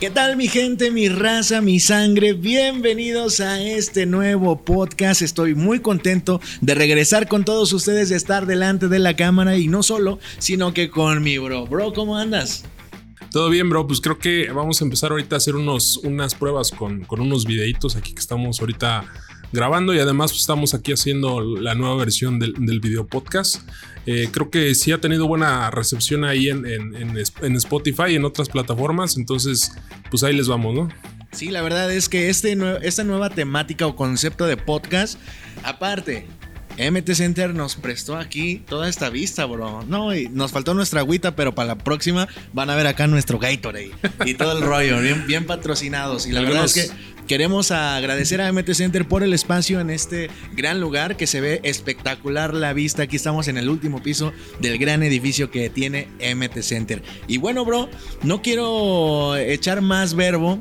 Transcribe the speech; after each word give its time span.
¿Qué 0.00 0.10
tal 0.10 0.36
mi 0.36 0.46
gente, 0.46 0.92
mi 0.92 1.08
raza, 1.08 1.60
mi 1.60 1.80
sangre? 1.80 2.32
Bienvenidos 2.32 3.40
a 3.40 3.60
este 3.60 4.06
nuevo 4.06 4.64
podcast. 4.64 5.22
Estoy 5.22 5.56
muy 5.56 5.80
contento 5.80 6.40
de 6.60 6.76
regresar 6.76 7.26
con 7.26 7.44
todos 7.44 7.72
ustedes, 7.72 8.08
de 8.08 8.14
estar 8.14 8.46
delante 8.46 8.86
de 8.86 9.00
la 9.00 9.16
cámara 9.16 9.56
y 9.56 9.66
no 9.66 9.82
solo, 9.82 10.20
sino 10.38 10.72
que 10.72 10.88
con 10.88 11.20
mi 11.24 11.38
bro. 11.38 11.66
Bro, 11.66 11.94
¿cómo 11.94 12.16
andas? 12.16 12.64
Todo 13.32 13.50
bien, 13.50 13.68
bro. 13.68 13.88
Pues 13.88 14.00
creo 14.00 14.20
que 14.20 14.52
vamos 14.52 14.80
a 14.80 14.84
empezar 14.84 15.10
ahorita 15.10 15.34
a 15.34 15.38
hacer 15.38 15.56
unos, 15.56 15.96
unas 15.96 16.36
pruebas 16.36 16.70
con, 16.70 17.00
con 17.00 17.20
unos 17.20 17.44
videitos 17.44 17.96
aquí 17.96 18.14
que 18.14 18.20
estamos 18.20 18.60
ahorita 18.60 19.04
grabando 19.52 19.94
y 19.94 19.98
además 19.98 20.32
estamos 20.32 20.74
aquí 20.74 20.92
haciendo 20.92 21.40
la 21.40 21.74
nueva 21.74 21.96
versión 21.96 22.38
del, 22.38 22.54
del 22.58 22.80
video 22.80 23.06
podcast. 23.06 23.62
Eh, 24.06 24.28
creo 24.32 24.50
que 24.50 24.74
sí 24.74 24.92
ha 24.92 25.00
tenido 25.00 25.26
buena 25.26 25.70
recepción 25.70 26.24
ahí 26.24 26.48
en, 26.48 26.64
en, 26.66 26.94
en, 26.94 27.56
Spotify 27.56 28.04
y 28.10 28.14
en 28.16 28.24
otras 28.24 28.48
plataformas, 28.48 29.16
entonces 29.18 29.72
pues 30.10 30.22
ahí 30.22 30.34
les 30.34 30.48
vamos, 30.48 30.74
¿no? 30.74 30.88
Sí, 31.32 31.50
la 31.50 31.60
verdad 31.60 31.92
es 31.92 32.08
que 32.08 32.30
este, 32.30 32.56
esta 32.82 33.04
nueva 33.04 33.28
temática 33.28 33.86
o 33.86 33.96
concepto 33.96 34.46
de 34.46 34.56
podcast, 34.56 35.18
aparte, 35.62 36.26
MT 36.78 37.12
Center 37.14 37.54
nos 37.54 37.74
prestó 37.74 38.16
aquí 38.16 38.62
toda 38.66 38.88
esta 38.88 39.10
vista, 39.10 39.44
bro. 39.44 39.84
No, 39.86 40.14
y 40.14 40.28
nos 40.28 40.52
faltó 40.52 40.74
nuestra 40.74 41.00
agüita, 41.00 41.34
pero 41.34 41.54
para 41.54 41.66
la 41.66 41.78
próxima 41.78 42.28
van 42.52 42.70
a 42.70 42.76
ver 42.76 42.86
acá 42.86 43.06
nuestro 43.08 43.38
Gatorade 43.38 43.90
y 44.24 44.34
todo 44.34 44.56
el 44.56 44.62
rollo, 44.62 45.00
bien, 45.00 45.26
bien 45.26 45.44
patrocinados. 45.44 46.26
Y 46.26 46.32
la 46.32 46.42
verdad 46.42 46.64
es 46.64 46.74
que 46.74 46.90
Queremos 47.28 47.72
agradecer 47.72 48.40
a 48.40 48.50
MT 48.50 48.72
Center 48.72 49.06
por 49.06 49.22
el 49.22 49.34
espacio 49.34 49.80
en 49.80 49.90
este 49.90 50.30
gran 50.56 50.80
lugar 50.80 51.18
que 51.18 51.26
se 51.26 51.42
ve 51.42 51.60
espectacular 51.62 52.54
la 52.54 52.72
vista. 52.72 53.02
Aquí 53.02 53.16
estamos 53.16 53.48
en 53.48 53.58
el 53.58 53.68
último 53.68 54.02
piso 54.02 54.32
del 54.60 54.78
gran 54.78 55.02
edificio 55.02 55.50
que 55.50 55.68
tiene 55.68 56.08
MT 56.34 56.62
Center. 56.62 57.02
Y 57.26 57.36
bueno, 57.36 57.66
bro, 57.66 57.90
no 58.22 58.40
quiero 58.40 59.36
echar 59.36 59.82
más 59.82 60.14
verbo 60.14 60.58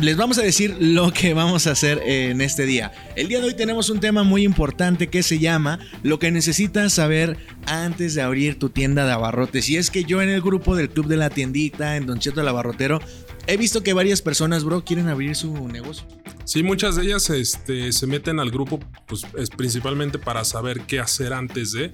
les 0.00 0.16
vamos 0.16 0.36
a 0.36 0.42
decir 0.42 0.76
lo 0.78 1.10
que 1.10 1.32
vamos 1.32 1.66
a 1.66 1.70
hacer 1.70 2.02
en 2.04 2.42
este 2.42 2.66
día. 2.66 2.92
El 3.16 3.28
día 3.28 3.40
de 3.40 3.46
hoy 3.46 3.54
tenemos 3.54 3.88
un 3.88 3.98
tema 3.98 4.24
muy 4.24 4.44
importante 4.44 5.06
que 5.08 5.22
se 5.22 5.38
llama 5.38 5.78
lo 6.02 6.18
que 6.18 6.30
necesitas 6.30 6.92
saber 6.92 7.38
antes 7.66 8.14
de 8.14 8.20
abrir 8.20 8.58
tu 8.58 8.68
tienda 8.68 9.06
de 9.06 9.12
abarrotes. 9.12 9.70
Y 9.70 9.78
es 9.78 9.90
que 9.90 10.04
yo 10.04 10.20
en 10.20 10.28
el 10.28 10.42
grupo 10.42 10.76
del 10.76 10.90
Club 10.90 11.06
de 11.06 11.16
la 11.16 11.30
Tiendita, 11.30 11.96
en 11.96 12.04
Don 12.04 12.18
Cheto 12.18 12.42
el 12.42 12.48
Abarrotero, 12.48 13.00
He 13.48 13.56
visto 13.56 13.82
que 13.82 13.92
varias 13.92 14.22
personas, 14.22 14.64
bro, 14.64 14.84
quieren 14.84 15.08
abrir 15.08 15.36
su 15.36 15.68
negocio. 15.68 16.04
Sí, 16.44 16.62
muchas 16.62 16.96
de 16.96 17.02
ellas 17.02 17.30
este, 17.30 17.92
se 17.92 18.06
meten 18.06 18.40
al 18.40 18.50
grupo 18.50 18.80
pues, 19.06 19.26
es 19.36 19.50
principalmente 19.50 20.18
para 20.18 20.44
saber 20.44 20.82
qué 20.82 21.00
hacer 21.00 21.32
antes 21.32 21.72
de. 21.72 21.92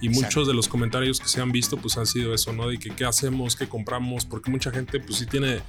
Y 0.00 0.08
muchos 0.08 0.46
de 0.46 0.52
los 0.52 0.68
comentarios 0.68 1.20
que 1.20 1.28
se 1.28 1.40
han 1.40 1.52
visto 1.52 1.78
pues 1.78 1.96
han 1.96 2.06
sido 2.06 2.34
eso, 2.34 2.52
¿no? 2.52 2.68
De 2.68 2.78
que 2.78 2.90
qué 2.90 3.04
hacemos, 3.04 3.56
qué 3.56 3.66
compramos, 3.66 4.26
porque 4.26 4.50
mucha 4.50 4.70
gente 4.70 5.00
pues 5.00 5.18
sí 5.18 5.26
tiene 5.26 5.60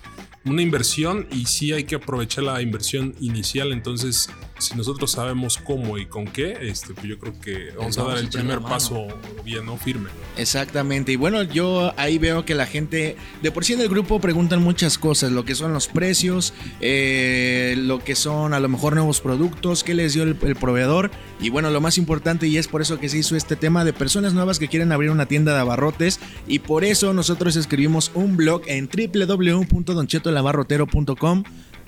una 0.44 0.62
inversión 0.62 1.28
y 1.32 1.46
sí 1.46 1.72
hay 1.72 1.86
que 1.86 1.96
aprovechar 1.96 2.44
la 2.44 2.62
inversión 2.62 3.16
inicial. 3.22 3.72
Entonces, 3.72 4.30
si 4.58 4.76
nosotros 4.76 5.12
sabemos 5.12 5.58
cómo 5.58 5.98
y 5.98 6.06
con 6.06 6.26
qué, 6.26 6.58
este, 6.62 6.94
pues 6.94 7.08
yo 7.08 7.20
creo 7.20 7.40
que 7.40 7.74
vamos, 7.78 7.98
a 7.98 8.04
dar 8.04 8.18
el 8.18 8.30
primer 8.30 8.62
paso 8.62 9.08
bien, 9.44 9.66
¿no? 9.66 9.78
Firme. 9.78 10.10
Exactamente. 10.38 11.12
Y 11.12 11.16
bueno, 11.18 11.44
yo 11.44 11.94
ahí 11.98 12.18
veo 12.18 12.46
que 12.46 12.56
la 12.56 12.66
gente, 12.66 13.18
de 13.42 13.52
por 13.52 13.66
sí 13.66 13.74
en 13.74 13.82
el 13.82 13.90
grupo 13.90 14.20
preguntan 14.20 14.62
muchas 14.62 14.98
cosas, 14.98 15.32
lo 15.32 15.44
que 15.44 15.56
son 15.56 15.74
los 15.74 15.88
precios, 15.88 16.54
eh, 16.80 17.76
lo 17.78 18.04
que 18.04 18.16
son 18.16 18.54
a 18.54 18.60
lo 18.60 18.70
mejor 18.70 18.96
nuevos 18.96 19.22
productos, 19.22 19.84
qué 19.84 19.94
les 19.94 20.14
dio 20.14 20.24
el, 20.24 20.38
el 20.42 20.56
proveedor. 20.56 21.12
Y 21.40 21.50
bueno, 21.50 21.70
lo 21.70 21.82
más 21.82 21.98
importante, 21.98 22.48
y 22.48 22.58
es 22.58 22.68
por 22.68 22.82
eso 22.82 23.00
que 23.00 23.10
se 23.10 23.18
hizo 23.18 23.36
este 23.36 23.56
tema 23.56 23.84
de 23.84 23.92
personas 23.92 24.34
nuevas 24.34 24.58
que 24.58 24.70
quieren 24.70 24.92
abrir 24.92 25.12
una 25.12 25.26
tienda 25.26 25.54
de 25.54 25.60
abarrotes. 25.60 26.20
Y 26.48 26.60
por 26.60 26.86
eso 26.86 27.14
nosotros 27.14 27.56
escribimos 27.58 28.12
un 28.14 28.38
blog 28.38 28.62
en 28.68 28.90
www.doncheto 28.90 30.32
labarrotero.com 30.32 31.44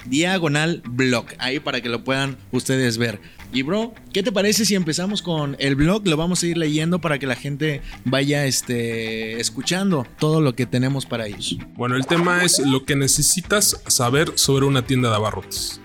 diagonal 0.10 0.82
blog, 0.86 1.26
ahí 1.40 1.60
para 1.60 1.82
que 1.82 1.90
lo 1.90 2.04
puedan 2.04 2.38
ustedes 2.52 2.98
ver. 2.98 3.20
Y 3.54 3.62
bro, 3.62 3.94
¿qué 4.12 4.24
te 4.24 4.32
parece 4.32 4.66
si 4.66 4.76
empezamos 4.76 5.22
con 5.22 5.56
el 5.60 5.76
blog? 5.76 6.06
Lo 6.08 6.18
vamos 6.18 6.44
a 6.44 6.48
ir 6.48 6.58
leyendo 6.58 7.00
para 7.00 7.18
que 7.18 7.28
la 7.28 7.36
gente 7.36 7.82
vaya 8.04 8.46
este, 8.46 9.40
escuchando 9.40 10.06
todo 10.20 10.42
lo 10.42 10.54
que 10.54 10.66
tenemos 10.66 11.06
para 11.06 11.28
ellos. 11.28 11.58
Bueno, 11.76 11.96
el 11.96 12.06
tema 12.06 12.44
es 12.44 12.60
lo 12.60 12.84
que 12.84 12.96
necesitas 12.96 13.82
saber 13.88 14.34
sobre 14.36 14.66
una 14.66 14.86
tienda 14.86 15.10
de 15.10 15.16
abarrotes. 15.16 15.80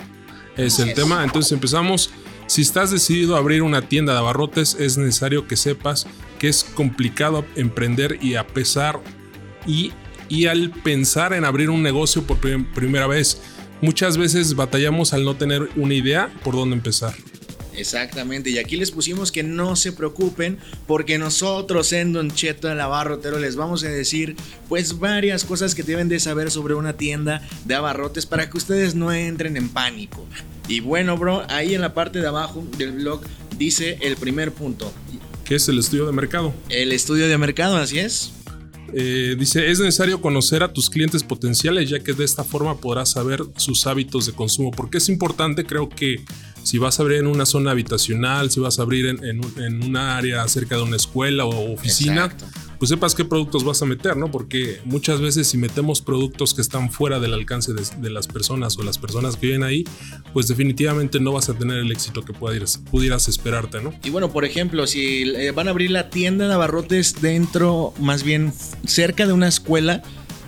Es 0.56 0.78
el 0.80 0.94
tema, 0.94 1.24
entonces 1.24 1.52
empezamos. 1.52 2.10
Si 2.48 2.60
estás 2.60 2.90
decidido 2.90 3.36
a 3.36 3.38
abrir 3.38 3.62
una 3.62 3.82
tienda 3.82 4.12
de 4.12 4.18
abarrotes, 4.18 4.74
es 4.74 4.98
necesario 4.98 5.46
que 5.46 5.56
sepas 5.56 6.06
que 6.38 6.48
es 6.48 6.64
complicado 6.64 7.46
emprender 7.56 8.18
y 8.20 8.34
a 8.34 8.46
pesar 8.46 9.00
y 9.66 9.92
y 10.32 10.46
al 10.46 10.70
pensar 10.70 11.34
en 11.34 11.44
abrir 11.44 11.68
un 11.68 11.82
negocio 11.82 12.22
por 12.22 12.38
primera 12.38 13.06
vez. 13.06 13.42
Muchas 13.82 14.16
veces 14.16 14.54
batallamos 14.54 15.12
al 15.12 15.24
no 15.24 15.34
tener 15.34 15.68
una 15.74 15.92
idea 15.92 16.32
por 16.44 16.54
dónde 16.54 16.76
empezar. 16.76 17.14
Exactamente, 17.74 18.50
y 18.50 18.58
aquí 18.58 18.76
les 18.76 18.92
pusimos 18.92 19.32
que 19.32 19.42
no 19.42 19.74
se 19.74 19.90
preocupen 19.90 20.58
porque 20.86 21.18
nosotros 21.18 21.92
en 21.92 22.12
Don 22.12 22.30
Cheto 22.30 22.68
de 22.68 22.76
la 22.76 22.86
Barrotero 22.86 23.40
les 23.40 23.56
vamos 23.56 23.82
a 23.82 23.88
decir 23.88 24.36
pues 24.68 25.00
varias 25.00 25.44
cosas 25.44 25.74
que 25.74 25.82
deben 25.82 26.08
de 26.08 26.20
saber 26.20 26.52
sobre 26.52 26.74
una 26.74 26.92
tienda 26.92 27.42
de 27.64 27.74
abarrotes 27.74 28.24
para 28.24 28.48
que 28.48 28.56
ustedes 28.56 28.94
no 28.94 29.12
entren 29.12 29.56
en 29.56 29.68
pánico. 29.68 30.24
Y 30.68 30.78
bueno, 30.78 31.18
bro, 31.18 31.44
ahí 31.48 31.74
en 31.74 31.80
la 31.80 31.92
parte 31.92 32.20
de 32.20 32.28
abajo 32.28 32.64
del 32.78 32.92
blog 32.92 33.22
dice 33.58 33.98
el 34.02 34.16
primer 34.16 34.52
punto. 34.52 34.92
¿Qué 35.44 35.56
es 35.56 35.68
el 35.68 35.80
estudio 35.80 36.06
de 36.06 36.12
mercado? 36.12 36.54
El 36.68 36.92
estudio 36.92 37.26
de 37.26 37.36
mercado, 37.36 37.78
así 37.78 37.98
es. 37.98 38.32
Eh, 38.94 39.36
dice, 39.38 39.70
es 39.70 39.80
necesario 39.80 40.20
conocer 40.20 40.62
a 40.62 40.72
tus 40.72 40.90
clientes 40.90 41.22
potenciales 41.22 41.88
ya 41.88 42.00
que 42.00 42.12
de 42.12 42.24
esta 42.24 42.44
forma 42.44 42.76
podrás 42.76 43.12
saber 43.12 43.42
sus 43.56 43.86
hábitos 43.86 44.26
de 44.26 44.32
consumo. 44.32 44.70
Porque 44.70 44.98
es 44.98 45.08
importante, 45.08 45.64
creo 45.64 45.88
que 45.88 46.20
si 46.62 46.78
vas 46.78 46.98
a 46.98 47.02
abrir 47.02 47.18
en 47.18 47.26
una 47.26 47.46
zona 47.46 47.70
habitacional, 47.70 48.50
si 48.50 48.60
vas 48.60 48.78
a 48.78 48.82
abrir 48.82 49.06
en, 49.06 49.24
en, 49.24 49.82
un 49.82 49.96
área 49.96 50.46
cerca 50.48 50.76
de 50.76 50.82
una 50.82 50.96
escuela 50.96 51.44
o 51.44 51.72
oficina, 51.72 52.34
pues 52.82 52.88
sepas 52.88 53.14
qué 53.14 53.24
productos 53.24 53.62
vas 53.62 53.80
a 53.80 53.86
meter, 53.86 54.16
¿no? 54.16 54.28
Porque 54.28 54.80
muchas 54.84 55.20
veces 55.20 55.46
si 55.46 55.56
metemos 55.56 56.02
productos 56.02 56.52
que 56.52 56.60
están 56.60 56.90
fuera 56.90 57.20
del 57.20 57.32
alcance 57.32 57.72
de, 57.72 58.10
las 58.10 58.26
personas 58.26 58.76
o 58.76 58.82
las 58.82 58.98
personas 58.98 59.36
que 59.36 59.46
viven 59.46 59.62
ahí, 59.62 59.84
pues 60.32 60.48
definitivamente 60.48 61.20
no 61.20 61.30
vas 61.30 61.48
a 61.48 61.54
tener 61.54 61.76
el 61.76 61.92
éxito 61.92 62.24
que 62.24 62.32
pudieras, 62.32 62.78
pudieras 62.90 63.28
esperarte, 63.28 63.80
¿no? 63.80 63.94
Y 64.02 64.10
bueno, 64.10 64.32
por 64.32 64.44
ejemplo, 64.44 64.88
si 64.88 65.22
eh, 65.30 65.52
van 65.52 65.68
a 65.68 65.70
abrir 65.70 65.92
la 65.92 66.10
tienda 66.10 66.48
de 66.48 66.54
abarrotes 66.54 67.22
dentro, 67.22 67.94
más 68.00 68.24
bien 68.24 68.52
cerca 68.84 69.28
de 69.28 69.32
una 69.32 69.46
escuela, 69.46 70.02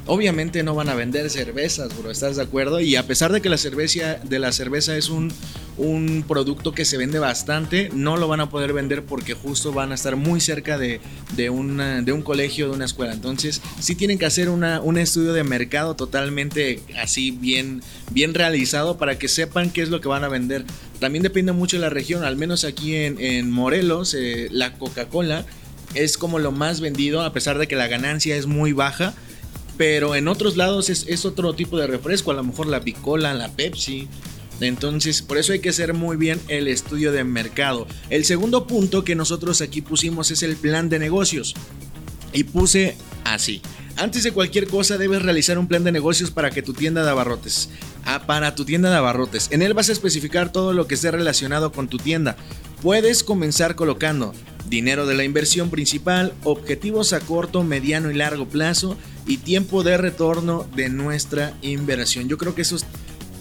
Obviamente 0.07 0.63
no 0.63 0.75
van 0.75 0.91
a 0.91 0.95
vender 0.95 1.31
cervezas, 1.31 1.97
bro, 1.97 2.11
¿estás 2.11 2.37
de 2.37 2.43
acuerdo? 2.43 2.79
Y 2.79 2.95
a 2.97 3.07
pesar 3.07 3.33
de 3.33 3.41
que 3.41 3.49
la 3.49 3.57
cerveza, 3.57 4.19
de 4.23 4.39
la 4.39 4.53
cerveza 4.53 4.99
es 4.99 5.09
un, 5.09 5.33
un 5.79 6.27
producto 6.29 6.73
que 6.73 6.85
se 6.85 6.99
vende 6.99 7.19
bastante, 7.19 7.89
no 7.95 8.19
lo 8.19 8.29
van 8.29 8.41
a 8.41 8.51
poder 8.51 8.75
vender 8.75 9.05
porque 9.05 9.33
justo 9.33 9.73
van 9.73 9.93
a 9.93 9.95
estar 9.95 10.17
muy 10.17 10.43
cerca 10.43 10.77
de, 10.77 11.01
de, 11.37 11.45
de 12.05 12.13
un 12.13 12.23
colegio, 12.23 12.69
de 12.69 12.75
una 12.75 12.85
escuela. 12.85 13.15
Entonces, 13.15 13.63
sí 13.81 13.95
tienen 13.95 14.19
que 14.19 14.27
hacer 14.27 14.51
una, 14.51 14.83
un 14.83 14.99
estudio 14.99 15.33
de 15.33 15.43
mercado 15.43 15.97
totalmente 15.97 16.83
así 17.01 17.31
bien, 17.31 17.83
bien 18.11 18.35
realizado 18.35 18.99
para 18.99 19.19
que 19.19 19.29
sepan 19.29 19.71
qué 19.71 19.81
es 19.81 19.89
lo 19.89 20.03
que 20.03 20.09
van 20.09 20.23
a 20.23 20.29
vender. 20.29 20.67
También 21.01 21.23
depende 21.23 21.53
mucho 21.53 21.79
de 21.79 21.81
la 21.81 21.91
región, 21.91 22.25
al 22.25 22.37
menos 22.37 22.65
aquí 22.65 22.95
en, 22.95 23.19
en 23.19 23.51
Morelos, 23.51 24.13
eh, 24.13 24.49
la 24.51 24.75
Coca-Cola 24.75 25.47
es 25.95 26.19
como 26.19 26.39
lo 26.39 26.53
más 26.53 26.81
vendido, 26.81 27.23
a 27.23 27.33
pesar 27.33 27.57
de 27.57 27.69
que 27.69 27.77
la 27.77 27.87
ganancia 27.87 28.37
es 28.37 28.47
muy 28.47 28.73
baja 28.73 29.15
pero 29.77 30.15
en 30.15 30.29
otros 30.29 30.57
lados 30.57 30.91
es, 30.91 31.25
otro 31.25 31.55
tipo 31.55 31.79
de 31.79 31.87
refresco, 31.87 32.31
a 32.31 32.35
lo 32.35 32.45
mejor 32.45 32.67
la 32.67 32.81
picola, 32.81 33.35
la 33.35 33.51
Pepsi. 33.51 34.09
Entonces, 34.61 35.21
por 35.21 35.37
eso 35.37 35.53
hay 35.53 35.59
que 35.59 35.71
hacer 35.71 35.95
muy 35.95 36.17
bien 36.17 36.41
el 36.49 36.69
estudio 36.69 37.11
de 37.11 37.25
mercado. 37.25 37.87
El 38.09 38.25
segundo 38.25 38.67
punto 38.67 39.05
que 39.05 39.17
nosotros 39.17 39.61
aquí 39.61 39.83
pusimos 39.83 40.31
es 40.31 40.43
el 40.43 40.57
plan 40.57 40.89
de 40.89 41.01
negocios. 41.01 41.55
Y 42.33 42.45
puse 42.45 42.97
así. 43.25 43.63
Antes 43.97 44.25
de 44.25 44.33
cualquier 44.33 44.67
cosa 44.67 44.99
debes 44.99 45.23
realizar 45.23 45.59
un 45.59 45.69
plan 45.69 45.85
de 45.85 45.93
negocios 45.93 46.31
para 46.31 46.51
que 46.51 46.63
tu 46.63 46.73
tienda 46.73 47.05
de 47.05 47.11
abarrotes. 47.11 47.69
Ah, 48.05 48.27
para 48.27 48.55
tu 48.55 48.65
tienda 48.65 48.91
de 48.91 48.97
abarrotes. 48.97 49.49
En 49.51 49.63
él 49.63 49.75
vas 49.75 49.89
a 49.89 49.93
especificar 49.93 50.53
todo 50.53 50.73
lo 50.73 50.87
que 50.87 50.95
esté 50.95 51.11
relacionado 51.11 51.73
con 51.73 51.89
tu 51.89 51.99
tienda. 51.99 52.37
Puedes 52.83 53.25
comenzar 53.25 53.77
colocando 53.77 54.35
dinero 54.69 55.07
de 55.07 55.15
la 55.15 55.25
inversión 55.25 55.71
principal, 55.71 56.33
objetivos 56.43 57.13
a 57.13 57.21
corto, 57.21 57.63
mediano 57.63 58.11
y 58.11 58.15
largo 58.15 58.47
plazo 58.47 58.97
y 59.27 59.39
tiempo 59.39 59.83
de 59.83 59.97
retorno 59.97 60.67
de 60.75 60.89
nuestra 60.89 61.57
inversión. 61.63 62.29
Yo 62.29 62.39
creo 62.39 62.55
que 62.55 62.63
esos 62.63 62.85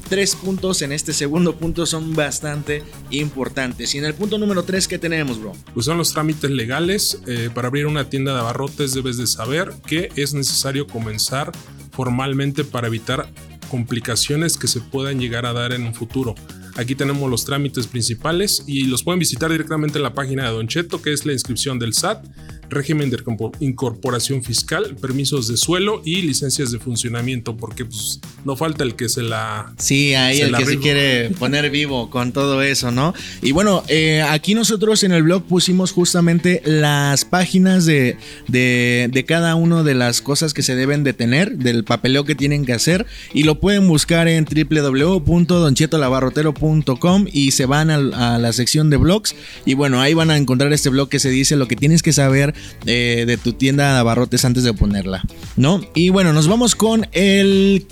tres 0.10 0.36
puntos 0.36 0.82
en 0.82 0.92
este 0.92 1.14
segundo 1.14 1.56
punto 1.56 1.86
son 1.86 2.14
bastante 2.14 2.84
importantes. 3.10 3.96
Y 3.96 3.98
en 3.98 4.06
el 4.06 4.14
punto 4.14 4.38
número 4.38 4.64
tres, 4.64 4.88
¿qué 4.88 5.00
tenemos, 5.00 5.40
bro? 5.40 5.54
Pues 5.74 5.86
son 5.86 5.98
los 5.98 6.14
trámites 6.14 6.52
legales. 6.52 7.20
Eh, 7.28 7.50
para 7.54 7.68
abrir 7.68 7.88
una 7.88 8.10
tienda 8.10 8.34
de 8.34 8.40
abarrotes 8.40 8.94
debes 8.94 9.18
de 9.18 9.28
saber 9.28 9.74
que 9.88 10.10
es 10.16 10.34
necesario 10.34 10.88
comenzar 10.88 11.52
formalmente 11.92 12.64
para 12.64 12.88
evitar 12.88 13.28
complicaciones 13.70 14.58
que 14.58 14.68
se 14.68 14.82
puedan 14.82 15.20
llegar 15.20 15.46
a 15.46 15.54
dar 15.54 15.74
en 15.74 15.88
un 15.88 15.96
futuro. 15.96 16.36
Aquí 16.76 16.96
tenemos 16.96 17.30
los 17.30 17.46
trámites 17.46 17.88
principales 17.88 18.64
y 18.68 18.86
los 18.86 19.04
pueden 19.04 19.20
visitar 19.20 19.52
directamente 19.52 19.98
en 19.98 20.04
la 20.04 20.14
página 20.14 20.46
de 20.46 20.52
Don 20.52 20.68
Cheto, 20.68 21.02
que 21.02 21.14
es 21.14 21.26
la 21.26 21.34
inscripción 21.34 21.78
del 21.80 21.94
SAT, 21.94 22.26
régimen 22.74 23.10
de 23.10 23.18
incorporación 23.60 24.44
fiscal, 24.44 24.96
permisos 25.00 25.48
de 25.48 25.56
suelo 25.58 26.02
y 26.06 26.22
licencias 26.22 26.72
de 26.72 26.80
funcionamiento, 26.80 27.56
porque 27.56 27.86
pues 27.86 28.20
no 28.46 28.56
falta 28.56 28.84
el 28.84 28.96
que 28.96 29.10
se 29.10 29.22
la... 29.24 29.74
Sí, 29.78 30.16
ahí 30.16 30.42
el 30.42 30.56
que 30.56 30.66
se 30.66 30.80
quiere 30.80 31.30
poner 31.40 31.70
vivo 31.70 32.10
con 32.10 32.32
todo 32.32 32.62
eso, 32.62 32.92
¿no? 32.92 33.14
Y 33.42 33.52
bueno, 33.52 33.84
eh, 33.88 34.22
aquí 34.22 34.56
nosotros 34.56 35.04
en 35.04 35.12
el 35.12 35.24
blog 35.24 35.44
pusimos 35.44 35.92
justamente 35.92 36.62
las 36.66 37.26
páginas 37.26 37.86
de, 37.86 38.16
de, 38.48 39.10
de 39.12 39.26
cada 39.26 39.56
una 39.56 39.84
de 39.84 39.96
las 39.96 40.22
cosas 40.22 40.54
que 40.54 40.64
se 40.64 40.76
deben 40.76 41.04
de 41.04 41.14
tener, 41.14 41.58
del 41.58 41.84
papeleo 41.84 42.24
que 42.26 42.36
tienen 42.36 42.66
que 42.66 42.74
hacer, 42.74 43.06
y 43.34 43.44
lo 43.44 43.60
pueden 43.60 43.88
buscar 43.88 44.28
en 44.28 44.46
www.donchetolabarrotero.com 44.46 47.26
y 47.32 47.52
se 47.52 47.66
van 47.66 47.90
a, 47.90 48.36
a 48.36 48.40
la 48.40 48.52
sección 48.54 48.90
de 48.90 48.98
blogs, 48.98 49.36
y 49.66 49.76
bueno, 49.76 50.02
ahí 50.02 50.14
van 50.14 50.32
a 50.32 50.38
encontrar 50.38 50.74
este 50.74 50.90
blog 50.90 51.10
que 51.10 51.20
se 51.20 51.30
dice 51.30 51.56
lo 51.56 51.68
que 51.68 51.76
tienes 51.76 52.04
que 52.04 52.14
saber 52.14 52.54
eh, 52.86 53.24
de 53.28 53.38
tu 53.38 53.54
tienda 53.54 53.94
de 53.94 54.00
abarrotes 54.00 54.46
antes 54.46 54.64
de 54.64 54.74
ponerla, 54.74 55.24
¿no? 55.56 55.82
Y 55.96 56.10
bueno, 56.10 56.34
nos 56.34 56.48
vamos 56.48 56.76
con 56.76 57.08
el 57.12 57.86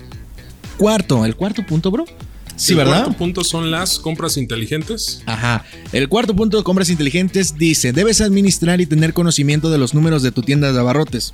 cuarto, 0.77 1.25
el 1.25 1.35
cuarto 1.35 1.65
punto, 1.65 1.91
bro. 1.91 2.05
Sí, 2.55 2.75
¿verdad? 2.75 2.97
El 2.97 3.03
cuarto 3.03 3.17
punto 3.17 3.43
son 3.43 3.71
las 3.71 3.97
compras 3.97 4.37
inteligentes. 4.37 5.23
Ajá. 5.25 5.65
El 5.91 6.09
cuarto 6.09 6.35
punto 6.35 6.57
de 6.57 6.63
compras 6.63 6.89
inteligentes 6.89 7.57
dice, 7.57 7.91
debes 7.91 8.21
administrar 8.21 8.81
y 8.81 8.85
tener 8.85 9.13
conocimiento 9.13 9.71
de 9.71 9.77
los 9.77 9.93
números 9.93 10.21
de 10.21 10.31
tu 10.31 10.43
tienda 10.43 10.71
de 10.71 10.79
abarrotes. 10.79 11.33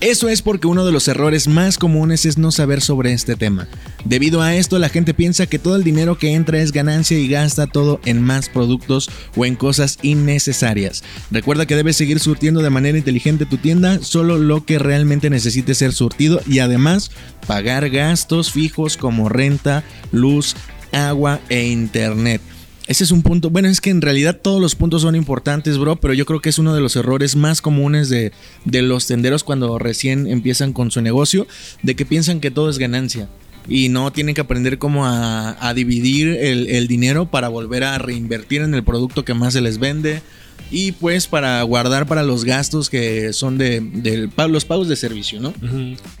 Eso 0.00 0.28
es 0.28 0.42
porque 0.42 0.68
uno 0.68 0.86
de 0.86 0.92
los 0.92 1.08
errores 1.08 1.48
más 1.48 1.76
comunes 1.76 2.24
es 2.24 2.38
no 2.38 2.52
saber 2.52 2.80
sobre 2.80 3.12
este 3.12 3.34
tema. 3.34 3.66
Debido 4.04 4.42
a 4.42 4.54
esto, 4.54 4.78
la 4.78 4.88
gente 4.88 5.12
piensa 5.12 5.48
que 5.48 5.58
todo 5.58 5.74
el 5.74 5.82
dinero 5.82 6.16
que 6.16 6.34
entra 6.34 6.60
es 6.60 6.70
ganancia 6.70 7.18
y 7.18 7.26
gasta 7.26 7.66
todo 7.66 8.00
en 8.04 8.22
más 8.22 8.48
productos 8.48 9.10
o 9.34 9.44
en 9.44 9.56
cosas 9.56 9.98
innecesarias. 10.02 11.02
Recuerda 11.32 11.66
que 11.66 11.74
debes 11.74 11.96
seguir 11.96 12.20
surtiendo 12.20 12.62
de 12.62 12.70
manera 12.70 12.96
inteligente 12.96 13.44
tu 13.44 13.56
tienda, 13.56 13.98
solo 14.00 14.38
lo 14.38 14.64
que 14.64 14.78
realmente 14.78 15.30
necesite 15.30 15.74
ser 15.74 15.92
surtido 15.92 16.40
y 16.46 16.60
además 16.60 17.10
pagar 17.48 17.90
gastos 17.90 18.52
fijos 18.52 18.96
como 18.96 19.28
renta, 19.28 19.82
luz, 20.12 20.54
agua 20.92 21.40
e 21.48 21.66
internet. 21.66 22.40
Ese 22.88 23.04
es 23.04 23.10
un 23.10 23.20
punto. 23.20 23.50
Bueno, 23.50 23.68
es 23.68 23.82
que 23.82 23.90
en 23.90 24.00
realidad 24.00 24.40
todos 24.42 24.62
los 24.62 24.74
puntos 24.74 25.02
son 25.02 25.14
importantes, 25.14 25.76
bro, 25.76 25.96
pero 25.96 26.14
yo 26.14 26.24
creo 26.24 26.40
que 26.40 26.48
es 26.48 26.58
uno 26.58 26.74
de 26.74 26.80
los 26.80 26.96
errores 26.96 27.36
más 27.36 27.60
comunes 27.60 28.08
de, 28.08 28.32
los 28.64 29.06
tenderos 29.06 29.44
cuando 29.44 29.78
recién 29.78 30.26
empiezan 30.26 30.72
con 30.72 30.90
su 30.90 31.02
negocio, 31.02 31.46
de 31.82 31.94
que 31.94 32.06
piensan 32.06 32.40
que 32.40 32.50
todo 32.50 32.70
es 32.70 32.78
ganancia 32.78 33.28
y 33.68 33.90
no 33.90 34.10
tienen 34.10 34.34
que 34.34 34.40
aprender 34.40 34.78
cómo 34.78 35.04
a, 35.04 35.72
dividir 35.74 36.28
el, 36.28 36.88
dinero 36.88 37.30
para 37.30 37.48
volver 37.48 37.84
a 37.84 37.98
reinvertir 37.98 38.62
en 38.62 38.72
el 38.72 38.82
producto 38.82 39.22
que 39.22 39.34
más 39.34 39.52
se 39.52 39.60
les 39.60 39.78
vende 39.78 40.22
y 40.70 40.92
pues 40.92 41.26
para 41.26 41.62
guardar 41.62 42.06
para 42.06 42.22
los 42.22 42.44
gastos 42.44 42.90
que 42.90 43.32
son 43.32 43.56
de, 43.56 44.28
los 44.36 44.64
pagos 44.64 44.88
de 44.88 44.96
servicio, 44.96 45.40
¿no? 45.40 45.54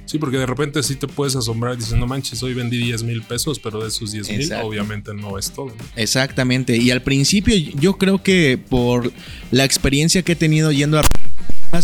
Sí, 0.06 0.18
porque 0.18 0.38
de 0.38 0.46
repente 0.46 0.82
sí 0.82 0.96
te 0.96 1.06
puedes 1.06 1.36
asombrar 1.36 1.76
diciendo, 1.76 2.06
manches, 2.06 2.42
hoy 2.42 2.54
vendí 2.54 2.78
10 2.78 3.02
mil 3.02 3.22
pesos, 3.22 3.58
pero 3.58 3.82
de 3.82 3.88
esos 3.88 4.12
10 4.12 4.30
mil 4.30 4.52
obviamente 4.62 5.12
no 5.12 5.38
es 5.38 5.50
todo. 5.50 5.72
Exactamente, 5.96 6.76
y 6.76 6.90
al 6.90 7.02
principio 7.02 7.56
yo 7.56 7.98
creo 7.98 8.22
que 8.22 8.58
por 8.58 9.12
la 9.50 9.64
experiencia 9.64 10.22
que 10.22 10.32
he 10.32 10.36
tenido 10.36 10.72
yendo 10.72 10.98
a 10.98 11.02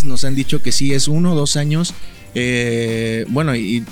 nos 0.04 0.24
han 0.24 0.34
dicho 0.34 0.62
que 0.62 0.72
sí 0.72 0.94
es 0.94 1.08
uno 1.08 1.32
o 1.32 1.36
dos 1.36 1.56
años, 1.56 1.92
eh, 2.34 3.26
bueno, 3.28 3.54
y 3.54 3.84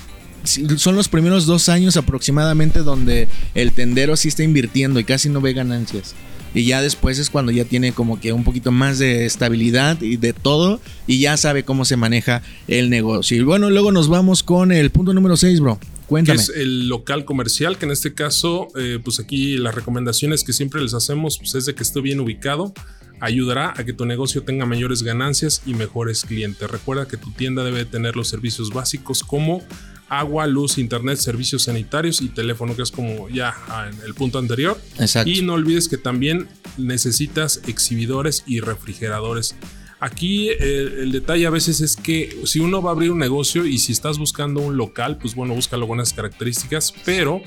son 0.45 0.97
los 0.97 1.09
primeros 1.09 1.47
dos 1.47 1.69
años 1.69 1.97
aproximadamente 1.97 2.81
donde 2.81 3.29
el 3.55 3.73
tendero 3.73 4.17
sí 4.17 4.29
está 4.29 4.43
invirtiendo 4.43 4.99
y 4.99 5.05
casi 5.05 5.29
no 5.29 5.41
ve 5.41 5.53
ganancias 5.53 6.15
y 6.55 6.65
ya 6.65 6.83
después 6.83 7.19
es 7.19 7.31
cuando 7.31 7.53
ya 7.53 7.65
tiene 7.65 7.93
como 7.93 8.21
que 8.21 8.33
un 8.33 8.45
poquito 8.45 8.73
más 8.73 8.99
de 8.99 9.25
estabilidad 9.25 10.01
y 10.03 10.17
de 10.17 10.33
todo 10.33 10.81
y 11.07 11.21
ya 11.21 11.37
sabe 11.37 11.65
cómo 11.65 11.85
se 11.85 11.97
maneja 11.97 12.43
el 12.69 12.91
negocio. 12.91 13.37
Y 13.37 13.43
bueno, 13.43 13.71
luego 13.71 13.93
nos 13.93 14.09
vamos 14.09 14.43
con 14.43 14.73
el 14.73 14.91
punto 14.91 15.15
número 15.15 15.37
6, 15.37 15.61
bro. 15.61 15.79
Cuéntame. 16.07 16.41
es 16.41 16.51
el 16.51 16.89
local 16.89 17.25
comercial, 17.25 17.79
que 17.79 17.87
en 17.87 17.93
este 17.93 18.13
caso, 18.13 18.69
eh, 18.77 18.99
pues 19.03 19.19
aquí 19.19 19.57
las 19.57 19.75
recomendaciones 19.75 20.45
que 20.45 20.53
siempre 20.53 20.83
les 20.83 20.93
hacemos 20.93 21.39
pues 21.39 21.55
es 21.55 21.65
de 21.65 21.75
que 21.75 21.83
esté 21.83 22.01
bien 22.01 22.21
ubicado. 22.21 22.75
Ayudará 23.21 23.73
a 23.77 23.85
que 23.85 23.93
tu 23.93 24.05
negocio 24.05 24.43
tenga 24.43 24.67
mayores 24.67 25.05
ganancias 25.05 25.63
y 25.65 25.75
mejores 25.75 26.25
clientes. 26.25 26.69
Recuerda 26.69 27.07
que 27.07 27.17
tu 27.17 27.31
tienda 27.31 27.63
debe 27.63 27.85
tener 27.85 28.17
los 28.17 28.29
servicios 28.29 28.71
básicos 28.71 29.23
como 29.23 29.63
agua, 30.09 30.47
luz, 30.47 30.79
internet, 30.79 31.19
servicios 31.19 31.65
sanitarios 31.65 32.21
y 32.21 32.29
teléfono, 32.29 32.77
que 32.77 32.83
es 32.83 32.91
como 32.91 33.29
ya 33.29 33.55
en 33.91 34.01
el 34.05 34.15
punto 34.15 34.39
anterior. 34.39 34.79
Exacto. 34.99 35.31
Y 35.31 35.43
no 35.43 35.55
olvides 35.55 35.89
que 35.89 35.99
también 35.99 36.49
necesitas 36.77 37.63
exhibidores 37.67 38.45
y 38.47 38.61
refrigeradores. 38.61 39.55
Aquí 40.01 40.49
el, 40.49 40.99
el, 40.99 41.13
detalle 41.13 41.47
a 41.47 41.51
veces 41.51 41.81
es 41.81 41.95
que 41.95 42.41
si 42.45 42.59
uno 42.59 42.83
va 42.83 42.91
a 42.91 42.93
abrir 42.95 43.13
un 43.13 43.19
negocio 43.19 43.65
y 43.65 43.79
si 43.79 43.93
estás 43.93 44.19
buscando 44.19 44.61
un 44.61 44.77
local, 44.77 45.17
pues 45.17 45.37
bueno, 45.37 45.55
busca 45.55 45.77
algunas 45.77 46.13
características, 46.13 46.93
pero 47.05 47.41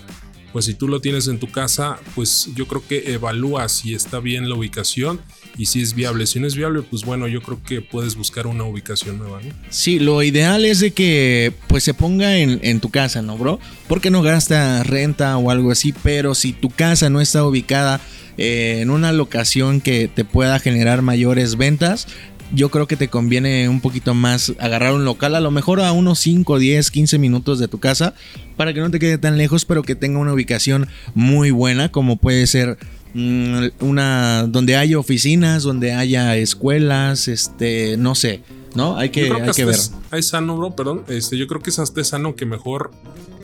pues 0.56 0.64
si 0.64 0.74
tú 0.74 0.88
lo 0.88 1.02
tienes 1.02 1.28
en 1.28 1.38
tu 1.38 1.52
casa, 1.52 2.00
pues 2.16 2.48
yo 2.56 2.66
creo 2.66 2.82
que 2.88 3.12
evalúa 3.12 3.68
si 3.68 3.94
está 3.94 4.22
bien 4.22 4.48
la 4.48 4.56
ubicación 4.56 5.20
y 5.58 5.66
si 5.66 5.82
es 5.82 5.94
viable. 5.94 6.26
Si 6.28 6.40
no 6.40 6.48
es 6.48 6.56
viable, 6.56 6.82
pues 6.82 7.04
bueno, 7.04 7.28
yo 7.28 7.42
creo 7.42 7.62
que 7.62 7.82
puedes 7.82 8.16
buscar 8.16 8.48
una 8.48 8.64
ubicación 8.64 9.18
nueva. 9.18 9.42
¿no? 9.44 9.54
Sí, 9.70 10.00
lo 10.00 10.24
ideal 10.24 10.64
es 10.64 10.80
de 10.80 10.92
que 10.92 11.52
pues 11.68 11.84
se 11.84 11.94
ponga 11.94 12.38
en, 12.38 12.80
tu 12.80 12.90
casa, 12.90 13.22
¿no, 13.22 13.38
bro? 13.38 13.60
Porque 13.90 14.10
no 14.10 14.22
gasta 14.22 14.82
renta 14.84 15.36
o 15.36 15.52
algo 15.52 15.72
así, 15.72 15.94
pero 16.04 16.34
si 16.36 16.54
tu 16.54 16.70
casa 16.70 17.10
no 17.10 17.20
está 17.20 17.44
ubicada 17.44 18.00
eh, 18.38 18.80
en 18.80 18.92
una 18.92 19.12
locación 19.12 19.82
que 19.82 20.08
te 20.08 20.24
pueda 20.24 20.60
generar 20.60 21.02
mayores 21.02 21.58
ventas, 21.58 22.08
yo 22.56 22.70
creo 22.70 22.88
que 22.88 22.96
te 22.96 23.10
conviene 23.10 23.70
un 23.70 23.82
poquito 23.82 24.14
más 24.14 24.54
agarrar 24.60 24.94
un 24.94 25.06
local, 25.06 25.36
a 25.36 25.40
lo 25.40 25.52
mejor 25.52 25.82
a 25.82 25.92
unos 25.92 26.20
5, 26.20 26.58
10, 26.58 26.92
15 26.92 27.18
minutos 27.20 27.60
de 27.60 27.68
tu 27.68 27.80
casa, 27.80 28.14
para 28.56 28.74
que 28.74 28.80
no 28.80 28.90
te 28.90 29.00
quede 29.00 29.18
tan 29.18 29.38
lejos, 29.38 29.66
pero 29.66 29.84
que 29.84 29.96
tenga 29.96 30.20
una 30.20 30.34
ubicación 30.34 30.88
muy 31.14 31.52
buena, 31.52 31.92
como 31.92 32.18
puede 32.18 32.48
ser 32.48 32.78
mm, 33.14 33.66
una 33.80 34.48
donde 34.48 34.78
haya 34.78 34.98
oficinas, 34.98 35.64
donde 35.64 35.94
haya 35.94 36.36
escuelas, 36.38 37.28
este, 37.28 37.98
no 37.98 38.16
sé, 38.16 38.42
¿no? 38.74 38.98
Hay 38.98 39.10
que, 39.10 39.32
hay 39.32 39.52
que 39.52 39.66
ver. 39.66 39.76
Es, 40.12 40.28
sano, 40.28 40.58
bro, 40.58 40.76
perdón. 40.76 41.04
Este, 41.08 41.38
yo 41.38 41.48
creo 41.48 41.62
que 41.62 41.70
es 41.70 41.80
hasta 41.80 42.04
sano 42.04 42.36
que 42.36 42.46
mejor 42.46 42.92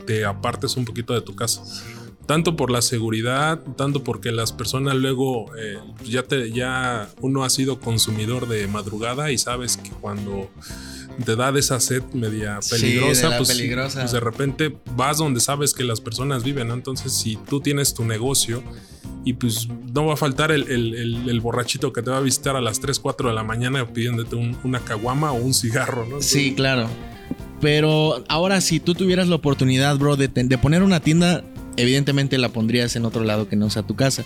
te 0.08 0.26
apartes 0.26 0.78
un 0.78 0.86
poquito 0.86 1.14
de 1.14 1.22
tu 1.22 1.36
casa 1.36 1.62
tanto 2.32 2.56
por 2.56 2.72
la 2.72 2.82
seguridad, 2.82 3.60
tanto 3.76 4.06
porque 4.06 4.32
las 4.32 4.54
personas 4.54 4.96
luego 4.96 5.54
eh, 5.58 5.80
ya 6.06 6.24
te 6.24 6.50
ya 6.50 7.10
uno 7.20 7.44
ha 7.44 7.50
sido 7.50 7.82
consumidor 7.82 8.48
de 8.48 8.68
madrugada 8.68 9.34
y 9.34 9.38
sabes 9.38 9.76
que 9.76 9.90
cuando 9.90 10.50
te 11.26 11.36
da 11.36 11.52
de 11.52 11.60
esa 11.60 11.82
sed 11.82 12.04
media 12.14 12.62
peligrosa, 12.70 13.36
pues, 13.36 13.52
pues, 13.94 14.12
de 14.14 14.20
repente 14.22 14.74
vas 14.96 15.18
donde 15.18 15.42
sabes 15.42 15.74
que 15.74 15.84
las 15.84 16.00
personas 16.00 16.46
viven, 16.46 16.72
entonces 16.72 17.12
si 17.12 17.36
tú 17.36 17.60
tienes 17.60 17.94
tu 17.94 18.06
negocio 18.06 18.64
y 19.26 19.34
pues 19.34 19.68
no 19.94 20.06
va 20.06 20.14
a 20.14 20.18
faltar 20.18 20.54
el, 20.54 21.40
borrachito 21.42 21.92
que 21.92 22.02
te 22.02 22.12
va 22.12 22.20
a 22.20 22.22
visitar 22.22 22.56
a 22.56 22.62
las 22.62 22.80
3, 22.80 22.98
4 22.98 23.28
de 23.28 23.36
la 23.36 23.44
mañana 23.44 23.86
pidiéndote 23.86 24.38
una 24.64 24.80
caguama 24.80 25.34
o 25.34 25.36
un 25.36 25.54
cigarro, 25.54 26.06
¿no? 26.06 26.22
Sí, 26.22 26.54
claro. 26.56 26.88
Pero 27.60 28.24
ahora 28.30 28.62
si 28.62 28.80
tú 28.80 28.96
tuvieras 28.96 29.28
la 29.28 29.36
oportunidad, 29.36 29.98
bro, 29.98 30.16
de, 30.16 30.30
de 30.30 30.58
poner 30.58 30.82
una 30.82 31.02
tienda 31.02 31.44
evidentemente 31.82 32.38
la 32.38 32.50
pondrías 32.50 32.96
en 32.96 33.06
otro 33.06 33.24
lado 33.24 33.48
que 33.48 33.56
no 33.56 33.70
sea 33.70 33.84
tu 33.84 33.96
casa. 33.96 34.24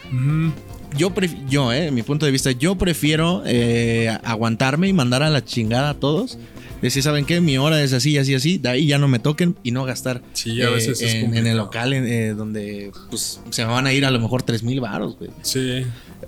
Yo, 0.97 1.13
yo 1.50 1.74
eh, 1.74 1.88
en 1.88 1.95
mi 1.95 2.03
punto 2.03 2.25
de 2.25 2.31
vista, 2.31 2.51
yo 2.51 2.75
prefiero 2.75 3.43
eh, 3.45 4.15
aguantarme 4.24 4.88
y 4.88 4.93
mandar 4.93 5.24
a 5.24 5.29
la 5.29 5.43
chingada 5.43 5.91
a 5.91 5.93
todos. 5.95 6.38
Decir, 6.81 7.01
¿saben 7.01 7.25
qué? 7.25 7.41
Mi 7.41 7.57
hora 7.57 7.81
es 7.81 7.93
así, 7.93 8.17
así, 8.17 8.35
así. 8.35 8.57
De 8.57 8.69
ahí 8.69 8.88
ya 8.88 8.97
no 8.97 9.07
me 9.07 9.19
toquen 9.19 9.55
y 9.63 9.71
no 9.71 9.85
gastar 9.85 10.21
sí, 10.33 10.62
a 10.62 10.69
veces 10.69 11.01
eh, 11.01 11.21
en, 11.21 11.47
el 11.47 11.57
local 11.57 11.91
donde 12.38 12.91
pues, 13.09 13.39
se 13.50 13.65
me 13.65 13.71
van 13.71 13.88
a 13.88 13.93
ir 13.93 14.05
a 14.05 14.12
lo 14.12 14.19
mejor 14.19 14.43
3 14.43 14.62
mil 14.63 14.81
baros, 14.81 15.17
güey. 15.17 15.31
Sí. 15.41 15.85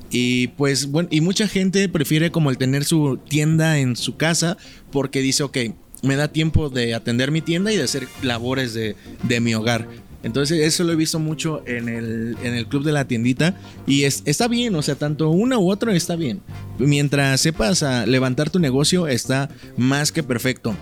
Y 0.10 0.48
pues, 0.50 0.88
bueno, 0.88 1.10
y 1.12 1.22
mucha 1.22 1.48
gente 1.48 1.88
prefiere 1.90 2.32
como 2.32 2.50
el 2.50 2.58
tener 2.58 2.86
su 2.86 3.20
tienda 3.30 3.78
en 3.78 3.96
su 3.96 4.16
casa 4.16 4.58
porque 4.92 5.22
dice, 5.22 5.44
ok, 5.44 5.58
me 6.02 6.16
da 6.16 6.28
tiempo 6.30 6.70
de 6.70 6.94
atender 6.94 7.32
mi 7.32 7.42
tienda 7.42 7.72
y 7.72 7.78
de 7.78 7.84
hacer 7.84 8.08
labores 8.22 8.74
de, 8.74 8.96
de 9.24 9.40
mi 9.40 9.54
hogar. 9.54 9.88
Entonces 10.24 10.66
eso 10.66 10.84
lo 10.84 10.94
he 10.94 10.96
visto 10.96 11.20
mucho 11.20 11.64
en 11.66 11.90
el, 11.90 12.38
en 12.44 12.54
el 12.54 12.68
club 12.68 12.84
de 12.84 12.92
la 12.92 13.08
tiendita 13.08 13.56
y 13.86 14.04
es, 14.04 14.24
está 14.26 14.48
bien, 14.48 14.76
o 14.76 14.82
sea, 14.82 14.96
tanto 14.96 15.30
uno 15.30 15.60
u 15.60 15.72
otro 15.72 15.92
está 15.92 16.16
bien. 16.16 16.42
Mientras 16.80 17.42
sepas 17.42 17.84
a 17.84 18.06
levantar 18.06 18.50
tu 18.50 18.60
negocio 18.60 19.08
está 19.08 19.50
más 19.78 20.12
que 20.12 20.24
perfecto. 20.24 20.76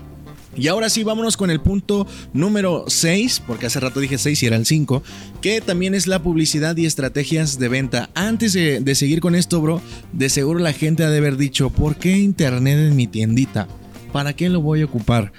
Y 0.56 0.68
ahora 0.68 0.88
sí, 0.88 1.04
vámonos 1.04 1.36
con 1.36 1.50
el 1.50 1.60
punto 1.60 2.06
número 2.32 2.86
6, 2.88 3.42
porque 3.46 3.66
hace 3.66 3.78
rato 3.78 4.00
dije 4.00 4.16
6 4.16 4.42
y 4.42 4.46
era 4.46 4.56
el 4.56 4.64
5, 4.64 5.02
que 5.42 5.60
también 5.60 5.94
es 5.94 6.06
la 6.06 6.22
publicidad 6.22 6.74
y 6.78 6.86
estrategias 6.86 7.58
de 7.58 7.68
venta. 7.68 8.08
Antes 8.14 8.54
de, 8.54 8.80
de 8.80 8.94
seguir 8.94 9.20
con 9.20 9.34
esto, 9.34 9.60
bro, 9.60 9.82
de 10.14 10.30
seguro 10.30 10.58
la 10.58 10.72
gente 10.72 11.04
ha 11.04 11.10
de 11.10 11.18
haber 11.18 11.36
dicho, 11.36 11.68
¿por 11.68 11.96
qué 11.96 12.16
internet 12.16 12.78
en 12.78 12.96
mi 12.96 13.06
tiendita? 13.06 13.68
¿Para 14.12 14.32
qué 14.32 14.48
lo 14.48 14.62
voy 14.62 14.80
a 14.80 14.86
ocupar? 14.86 15.30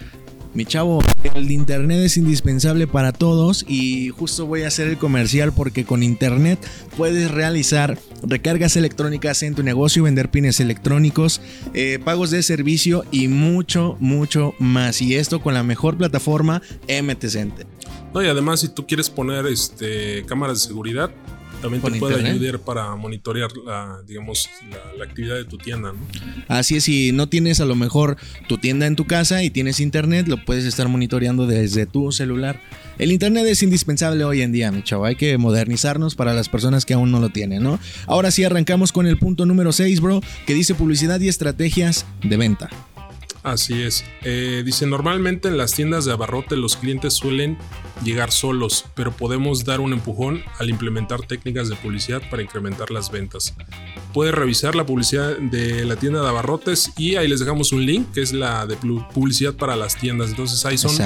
Mi 0.54 0.64
chavo, 0.64 1.00
el 1.34 1.50
internet 1.50 2.00
es 2.00 2.16
indispensable 2.16 2.86
para 2.86 3.12
todos 3.12 3.64
y 3.68 4.08
justo 4.08 4.46
voy 4.46 4.62
a 4.62 4.68
hacer 4.68 4.88
el 4.88 4.96
comercial 4.98 5.52
porque 5.52 5.84
con 5.84 6.02
internet 6.02 6.58
puedes 6.96 7.30
realizar 7.30 7.98
recargas 8.22 8.76
electrónicas 8.76 9.42
en 9.42 9.54
tu 9.54 9.62
negocio, 9.62 10.02
vender 10.02 10.30
pines 10.30 10.60
electrónicos, 10.60 11.40
eh, 11.74 11.98
pagos 12.02 12.30
de 12.30 12.42
servicio 12.42 13.04
y 13.10 13.28
mucho, 13.28 13.96
mucho 14.00 14.54
más. 14.58 15.02
Y 15.02 15.16
esto 15.16 15.40
con 15.40 15.54
la 15.54 15.62
mejor 15.62 15.96
plataforma 15.96 16.62
MT 16.88 17.28
Center. 17.28 17.66
No, 18.14 18.22
y 18.22 18.26
además 18.26 18.60
si 18.60 18.68
tú 18.68 18.86
quieres 18.86 19.10
poner 19.10 19.46
este, 19.46 20.24
cámaras 20.26 20.62
de 20.62 20.68
seguridad, 20.68 21.10
también 21.60 21.82
te 21.82 21.98
puede 21.98 22.26
ayudar 22.26 22.58
para 22.60 22.94
monitorear 22.96 23.50
la, 23.64 24.00
digamos, 24.06 24.48
la, 24.96 25.04
actividad 25.04 25.36
de 25.36 25.44
tu 25.44 25.58
tienda. 25.58 25.92
¿no? 25.92 25.98
Así 26.48 26.76
es, 26.76 26.84
si 26.84 27.12
no 27.12 27.28
tienes 27.28 27.60
a 27.60 27.64
lo 27.64 27.74
mejor 27.74 28.16
tu 28.48 28.58
tienda 28.58 28.86
en 28.86 28.96
tu 28.96 29.06
casa 29.06 29.42
y 29.42 29.50
tienes 29.50 29.80
internet, 29.80 30.28
lo 30.28 30.44
puedes 30.44 30.64
estar 30.64 30.88
monitoreando 30.88 31.46
desde 31.46 31.86
tu 31.86 32.12
celular. 32.12 32.60
El 32.98 33.12
internet 33.12 33.46
es 33.46 33.62
indispensable 33.62 34.24
hoy 34.24 34.42
en 34.42 34.50
día, 34.50 34.72
mi 34.72 34.82
chavo. 34.82 35.04
Hay 35.04 35.14
que 35.14 35.38
modernizarnos 35.38 36.16
para 36.16 36.34
las 36.34 36.48
personas 36.48 36.84
que 36.84 36.94
aún 36.94 37.12
no 37.12 37.20
lo 37.20 37.28
tienen, 37.28 37.62
¿no? 37.62 37.78
Ahora 38.06 38.32
sí 38.32 38.42
arrancamos 38.42 38.90
con 38.90 39.06
el 39.06 39.18
punto 39.18 39.46
número 39.46 39.72
6, 39.72 40.00
bro, 40.00 40.20
que 40.46 40.54
dice 40.54 40.74
publicidad 40.74 41.20
y 41.20 41.28
estrategias 41.28 42.06
de 42.22 42.36
venta. 42.36 42.68
Así 43.52 43.82
es. 43.82 44.04
Eh, 44.22 44.62
dice, 44.64 44.86
normalmente 44.86 45.48
en 45.48 45.56
las 45.56 45.72
tiendas 45.72 46.04
de 46.04 46.12
abarrote 46.12 46.56
los 46.56 46.76
clientes 46.76 47.14
suelen 47.14 47.58
llegar 48.04 48.30
solos, 48.30 48.84
pero 48.94 49.12
podemos 49.12 49.64
dar 49.64 49.80
un 49.80 49.92
empujón 49.92 50.42
al 50.58 50.70
implementar 50.70 51.22
técnicas 51.22 51.68
de 51.68 51.76
publicidad 51.76 52.22
para 52.30 52.42
incrementar 52.42 52.90
las 52.90 53.10
ventas. 53.10 53.54
Puedes 54.12 54.34
revisar 54.34 54.74
la 54.74 54.86
publicidad 54.86 55.36
de 55.38 55.84
la 55.84 55.96
tienda 55.96 56.22
de 56.22 56.28
abarrotes 56.28 56.92
y 56.96 57.16
ahí 57.16 57.28
les 57.28 57.40
dejamos 57.40 57.72
un 57.72 57.84
link 57.84 58.12
que 58.12 58.22
es 58.22 58.32
la 58.32 58.66
de 58.66 58.76
publicidad 58.76 59.54
para 59.54 59.76
las 59.76 59.96
tiendas. 59.96 60.30
Entonces 60.30 60.64
ahí 60.64 60.78
son 60.78 60.96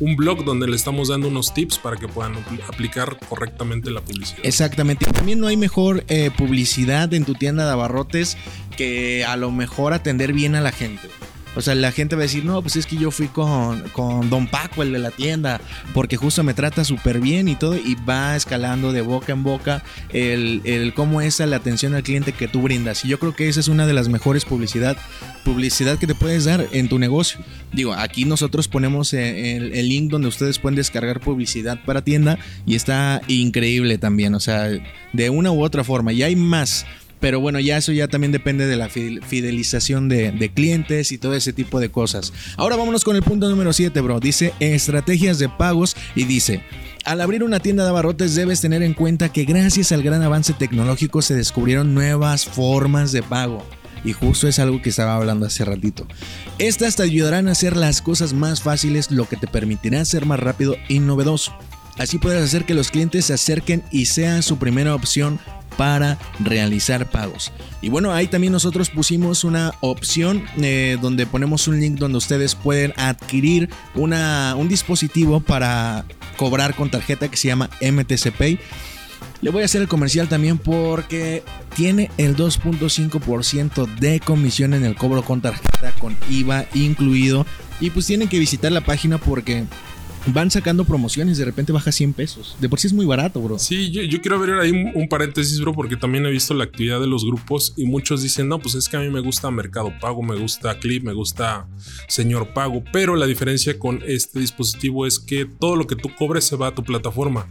un 0.00 0.16
blog 0.16 0.44
donde 0.44 0.68
le 0.68 0.76
estamos 0.76 1.08
dando 1.08 1.28
unos 1.28 1.52
tips 1.52 1.78
para 1.78 1.96
que 1.96 2.08
puedan 2.08 2.34
aplicar 2.66 3.18
correctamente 3.28 3.90
la 3.90 4.00
publicidad. 4.00 4.40
Exactamente. 4.42 5.06
También 5.06 5.40
no 5.40 5.46
hay 5.46 5.56
mejor 5.56 6.04
eh, 6.08 6.30
publicidad 6.36 7.12
en 7.14 7.24
tu 7.24 7.34
tienda 7.34 7.66
de 7.66 7.72
abarrotes 7.72 8.36
que 8.76 9.24
a 9.24 9.36
lo 9.36 9.50
mejor 9.50 9.92
atender 9.92 10.32
bien 10.32 10.54
a 10.54 10.60
la 10.60 10.72
gente. 10.72 11.08
O 11.58 11.60
sea, 11.60 11.74
la 11.74 11.90
gente 11.90 12.14
va 12.14 12.22
a 12.22 12.22
decir, 12.22 12.44
no, 12.44 12.62
pues 12.62 12.76
es 12.76 12.86
que 12.86 12.94
yo 12.94 13.10
fui 13.10 13.26
con, 13.26 13.80
con 13.88 14.30
Don 14.30 14.46
Paco, 14.46 14.84
el 14.84 14.92
de 14.92 15.00
la 15.00 15.10
tienda, 15.10 15.60
porque 15.92 16.16
justo 16.16 16.44
me 16.44 16.54
trata 16.54 16.84
súper 16.84 17.18
bien 17.18 17.48
y 17.48 17.56
todo, 17.56 17.74
y 17.74 17.96
va 18.08 18.36
escalando 18.36 18.92
de 18.92 19.00
boca 19.00 19.32
en 19.32 19.42
boca 19.42 19.82
el, 20.12 20.62
el 20.62 20.94
cómo 20.94 21.20
es 21.20 21.40
la 21.40 21.56
atención 21.56 21.94
al 21.94 22.04
cliente 22.04 22.30
que 22.30 22.46
tú 22.46 22.62
brindas. 22.62 23.04
Y 23.04 23.08
yo 23.08 23.18
creo 23.18 23.34
que 23.34 23.48
esa 23.48 23.58
es 23.58 23.66
una 23.66 23.88
de 23.88 23.92
las 23.92 24.08
mejores 24.08 24.44
publicidad, 24.44 24.96
publicidad 25.44 25.98
que 25.98 26.06
te 26.06 26.14
puedes 26.14 26.44
dar 26.44 26.64
en 26.70 26.88
tu 26.88 27.00
negocio. 27.00 27.40
Digo, 27.72 27.92
aquí 27.92 28.24
nosotros 28.24 28.68
ponemos 28.68 29.12
el, 29.12 29.72
el 29.74 29.88
link 29.88 30.12
donde 30.12 30.28
ustedes 30.28 30.60
pueden 30.60 30.76
descargar 30.76 31.18
publicidad 31.18 31.80
para 31.84 32.02
tienda 32.02 32.38
y 32.66 32.76
está 32.76 33.20
increíble 33.26 33.98
también, 33.98 34.36
o 34.36 34.40
sea, 34.40 34.68
de 35.12 35.30
una 35.30 35.50
u 35.50 35.64
otra 35.64 35.82
forma. 35.82 36.12
Y 36.12 36.22
hay 36.22 36.36
más. 36.36 36.86
Pero 37.20 37.40
bueno, 37.40 37.60
ya 37.60 37.76
eso 37.76 37.92
ya 37.92 38.08
también 38.08 38.32
depende 38.32 38.66
de 38.66 38.76
la 38.76 38.88
fidelización 38.88 40.08
de, 40.08 40.50
clientes 40.54 41.12
y 41.12 41.18
todo 41.18 41.34
ese 41.34 41.52
tipo 41.52 41.80
de 41.80 41.90
cosas. 41.90 42.32
Ahora 42.56 42.76
vámonos 42.76 43.04
con 43.04 43.16
el 43.16 43.22
punto 43.22 43.48
número 43.48 43.72
7, 43.72 44.00
bro. 44.00 44.20
Dice 44.20 44.52
estrategias 44.60 45.38
de 45.38 45.48
pagos 45.48 45.96
y 46.14 46.24
dice... 46.24 46.62
Al 47.04 47.22
abrir 47.22 47.42
una 47.42 47.58
tienda 47.58 47.84
de 47.84 47.88
abarrotes 47.88 48.34
debes 48.34 48.60
tener 48.60 48.82
en 48.82 48.92
cuenta 48.92 49.32
que 49.32 49.46
gracias 49.46 49.92
al 49.92 50.02
gran 50.02 50.22
avance 50.22 50.52
tecnológico 50.52 51.22
se 51.22 51.34
descubrieron 51.34 51.94
nuevas 51.94 52.44
formas 52.44 53.12
de 53.12 53.22
pago. 53.22 53.64
Y 54.04 54.12
justo 54.12 54.46
es 54.46 54.58
algo 54.58 54.82
que 54.82 54.90
estaba 54.90 55.16
hablando 55.16 55.46
hace 55.46 55.64
ratito. 55.64 56.06
Estas 56.58 56.96
te 56.96 57.04
ayudarán 57.04 57.48
a 57.48 57.52
hacer 57.52 57.76
las 57.76 58.02
cosas 58.02 58.34
más 58.34 58.60
fáciles, 58.60 59.10
lo 59.10 59.26
que 59.26 59.36
te 59.36 59.46
permitirá 59.46 60.04
ser 60.04 60.26
más 60.26 60.38
rápido 60.38 60.76
y 60.88 60.98
novedoso. 60.98 61.54
Así 61.98 62.18
puedes 62.18 62.42
hacer 62.42 62.64
que 62.64 62.74
los 62.74 62.90
clientes 62.90 63.24
se 63.24 63.34
acerquen 63.34 63.82
y 63.90 64.06
sean 64.06 64.42
su 64.42 64.58
primera 64.58 64.94
opción 64.94 65.40
para 65.78 66.18
realizar 66.40 67.08
pagos. 67.08 67.52
Y 67.80 67.88
bueno, 67.88 68.12
ahí 68.12 68.26
también 68.26 68.52
nosotros 68.52 68.90
pusimos 68.90 69.44
una 69.44 69.72
opción 69.80 70.44
eh, 70.60 70.98
donde 71.00 71.24
ponemos 71.24 71.68
un 71.68 71.80
link 71.80 71.98
donde 71.98 72.18
ustedes 72.18 72.56
pueden 72.56 72.92
adquirir 72.96 73.70
una, 73.94 74.56
un 74.56 74.68
dispositivo 74.68 75.38
para 75.38 76.04
cobrar 76.36 76.74
con 76.74 76.90
tarjeta 76.90 77.28
que 77.28 77.36
se 77.36 77.46
llama 77.46 77.70
MTC 77.80 78.32
Pay. 78.32 78.58
Le 79.40 79.50
voy 79.50 79.62
a 79.62 79.66
hacer 79.66 79.80
el 79.80 79.86
comercial 79.86 80.28
también 80.28 80.58
porque 80.58 81.44
tiene 81.76 82.10
el 82.18 82.36
2.5% 82.36 83.86
de 84.00 84.18
comisión 84.18 84.74
en 84.74 84.84
el 84.84 84.96
cobro 84.96 85.22
con 85.22 85.40
tarjeta 85.40 85.92
con 86.00 86.16
IVA 86.28 86.66
incluido. 86.74 87.46
Y 87.78 87.90
pues 87.90 88.06
tienen 88.06 88.26
que 88.26 88.40
visitar 88.40 88.72
la 88.72 88.80
página 88.80 89.18
porque 89.18 89.64
van 90.26 90.50
sacando 90.50 90.84
promociones, 90.84 91.38
de 91.38 91.44
repente 91.44 91.72
baja 91.72 91.92
100 91.92 92.12
pesos. 92.12 92.56
De 92.60 92.68
por 92.68 92.78
sí 92.78 92.86
es 92.86 92.92
muy 92.92 93.06
barato, 93.06 93.40
bro. 93.40 93.58
Sí, 93.58 93.90
yo, 93.90 94.20
quiero 94.20 94.36
abrir 94.36 94.56
ahí 94.56 94.70
un, 94.70 95.08
paréntesis, 95.08 95.60
bro, 95.60 95.72
porque 95.72 95.96
también 95.96 96.26
he 96.26 96.30
visto 96.30 96.54
la 96.54 96.64
actividad 96.64 97.00
de 97.00 97.06
los 97.06 97.24
grupos 97.24 97.74
y 97.76 97.86
muchos 97.86 98.22
dicen, 98.22 98.48
no, 98.48 98.58
pues 98.58 98.74
es 98.74 98.88
que 98.88 98.96
a 98.96 99.00
mí 99.00 99.08
me 99.08 99.20
gusta 99.20 99.50
Mercado 99.50 99.92
Pago, 100.00 100.22
me 100.22 100.36
gusta 100.36 100.78
Clip, 100.78 101.02
me 101.02 101.12
gusta 101.12 101.66
Señor 102.08 102.52
Pago, 102.52 102.82
pero 102.92 103.16
la 103.16 103.26
diferencia 103.26 103.78
con 103.78 104.02
este 104.06 104.40
dispositivo 104.40 105.06
es 105.06 105.18
que 105.18 105.46
todo 105.46 105.76
lo 105.76 105.86
que 105.86 105.96
tú 105.96 106.10
cobres 106.16 106.44
se 106.44 106.56
va 106.56 106.68
a 106.68 106.74
tu 106.74 106.82
plataforma. 106.82 107.48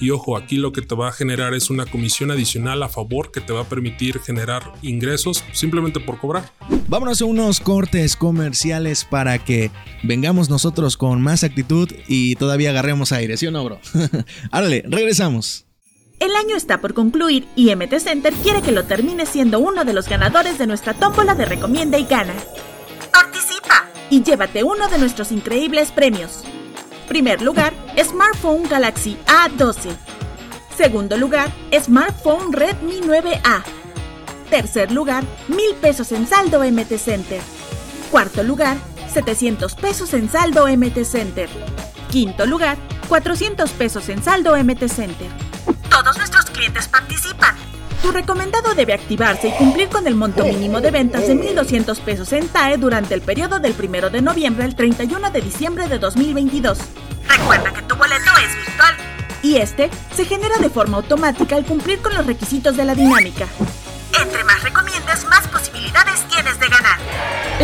Y 0.00 0.10
ojo, 0.10 0.36
aquí 0.36 0.56
lo 0.56 0.72
que 0.72 0.82
te 0.82 0.94
va 0.94 1.08
a 1.08 1.12
generar 1.12 1.54
es 1.54 1.70
una 1.70 1.86
comisión 1.86 2.30
adicional 2.30 2.82
a 2.82 2.88
favor 2.88 3.32
que 3.32 3.40
te 3.40 3.52
va 3.52 3.62
a 3.62 3.68
permitir 3.68 4.20
generar 4.20 4.72
ingresos 4.82 5.44
simplemente 5.52 6.00
por 6.00 6.18
cobrar. 6.18 6.52
Vámonos 6.88 7.20
a 7.20 7.24
unos 7.24 7.60
cortes 7.60 8.16
comerciales 8.16 9.04
para 9.04 9.38
que 9.38 9.70
vengamos 10.02 10.48
nosotros 10.50 10.96
con 10.96 11.20
más 11.20 11.44
actitud 11.44 11.90
y 12.06 12.36
todavía 12.36 12.70
agarremos 12.70 13.12
aire, 13.12 13.36
¿sí 13.36 13.46
o 13.46 13.50
no, 13.50 13.64
bro? 13.64 13.80
Árale, 14.50 14.84
regresamos. 14.86 15.64
El 16.20 16.34
año 16.34 16.56
está 16.56 16.80
por 16.80 16.94
concluir 16.94 17.46
y 17.54 17.74
MT 17.74 18.00
Center 18.00 18.32
quiere 18.42 18.60
que 18.60 18.72
lo 18.72 18.84
termine 18.84 19.24
siendo 19.24 19.60
uno 19.60 19.84
de 19.84 19.92
los 19.92 20.08
ganadores 20.08 20.58
de 20.58 20.66
nuestra 20.66 20.94
tómbola 20.94 21.34
de 21.34 21.44
Recomienda 21.44 21.98
y 21.98 22.04
Gana. 22.04 22.34
Participa 23.12 23.88
y 24.10 24.22
llévate 24.22 24.64
uno 24.64 24.88
de 24.88 24.98
nuestros 24.98 25.30
increíbles 25.30 25.92
premios. 25.92 26.42
Primer 27.08 27.40
lugar, 27.40 27.72
Smartphone 27.96 28.68
Galaxy 28.68 29.16
A12. 29.26 29.96
Segundo 30.76 31.16
lugar, 31.16 31.50
Smartphone 31.72 32.52
Redmi 32.52 33.00
9A. 33.00 33.62
Tercer 34.50 34.92
lugar, 34.92 35.24
1000 35.48 35.74
pesos 35.76 36.12
en 36.12 36.26
saldo 36.26 36.62
MT 36.62 36.98
Center. 36.98 37.40
Cuarto 38.10 38.42
lugar, 38.42 38.76
700 39.12 39.74
pesos 39.74 40.12
en 40.12 40.28
saldo 40.28 40.68
MT 40.68 41.04
Center. 41.04 41.48
Quinto 42.10 42.44
lugar, 42.44 42.76
400 43.08 43.70
pesos 43.70 44.08
en 44.10 44.22
saldo 44.22 44.54
MT 44.56 44.88
Center. 44.88 45.30
Todos 45.90 46.16
nuestros 46.18 46.44
clientes 46.46 46.88
participan. 46.88 47.57
Tu 48.02 48.12
recomendado 48.12 48.74
debe 48.74 48.94
activarse 48.94 49.48
y 49.48 49.52
cumplir 49.52 49.88
con 49.88 50.06
el 50.06 50.14
monto 50.14 50.44
mínimo 50.44 50.80
de 50.80 50.90
ventas 50.90 51.26
de 51.26 51.34
1.200 51.34 51.98
pesos 52.00 52.32
en 52.32 52.48
TAE 52.48 52.76
durante 52.76 53.14
el 53.14 53.22
periodo 53.22 53.58
del 53.58 53.74
1 53.78 54.10
de 54.10 54.22
noviembre 54.22 54.64
al 54.64 54.74
31 54.74 55.30
de 55.30 55.40
diciembre 55.40 55.88
de 55.88 55.98
2022. 55.98 56.78
Recuerda 57.28 57.72
que 57.72 57.82
tu 57.82 57.96
boleto 57.96 58.30
es 58.44 58.56
virtual. 58.56 58.94
Y 59.42 59.56
este 59.56 59.90
se 60.14 60.24
genera 60.24 60.58
de 60.58 60.70
forma 60.70 60.98
automática 60.98 61.56
al 61.56 61.64
cumplir 61.64 62.00
con 62.00 62.14
los 62.14 62.26
requisitos 62.26 62.76
de 62.76 62.84
la 62.84 62.94
dinámica. 62.94 63.46
Entre 64.20 64.44
más 64.44 64.62
recomiendas, 64.62 65.24
más 65.26 65.46
posibilidades 65.48 66.22
tienes 66.28 66.58
de 66.58 66.68
ganar. 66.68 66.98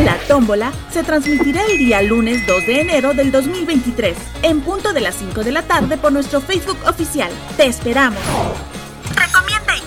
La 0.05 0.17
tómbola 0.27 0.73
se 0.91 1.05
transmitirá 1.05 1.65
el 1.67 1.79
día 1.79 2.03
lunes 2.03 2.47
2 2.47 2.67
de 2.67 2.81
enero 2.81 3.15
del 3.15 3.31
2023, 3.31 4.17
en 4.43 4.61
punto 4.61 4.93
de 4.93 5.01
las 5.01 5.15
5 5.15 5.45
de 5.45 5.53
la 5.53 5.63
tarde 5.63 5.97
por 5.97 6.13
nuestro 6.13 6.41
Facebook 6.41 6.79
oficial. 6.87 7.31
Te 7.57 7.67
esperamos. 7.67 8.21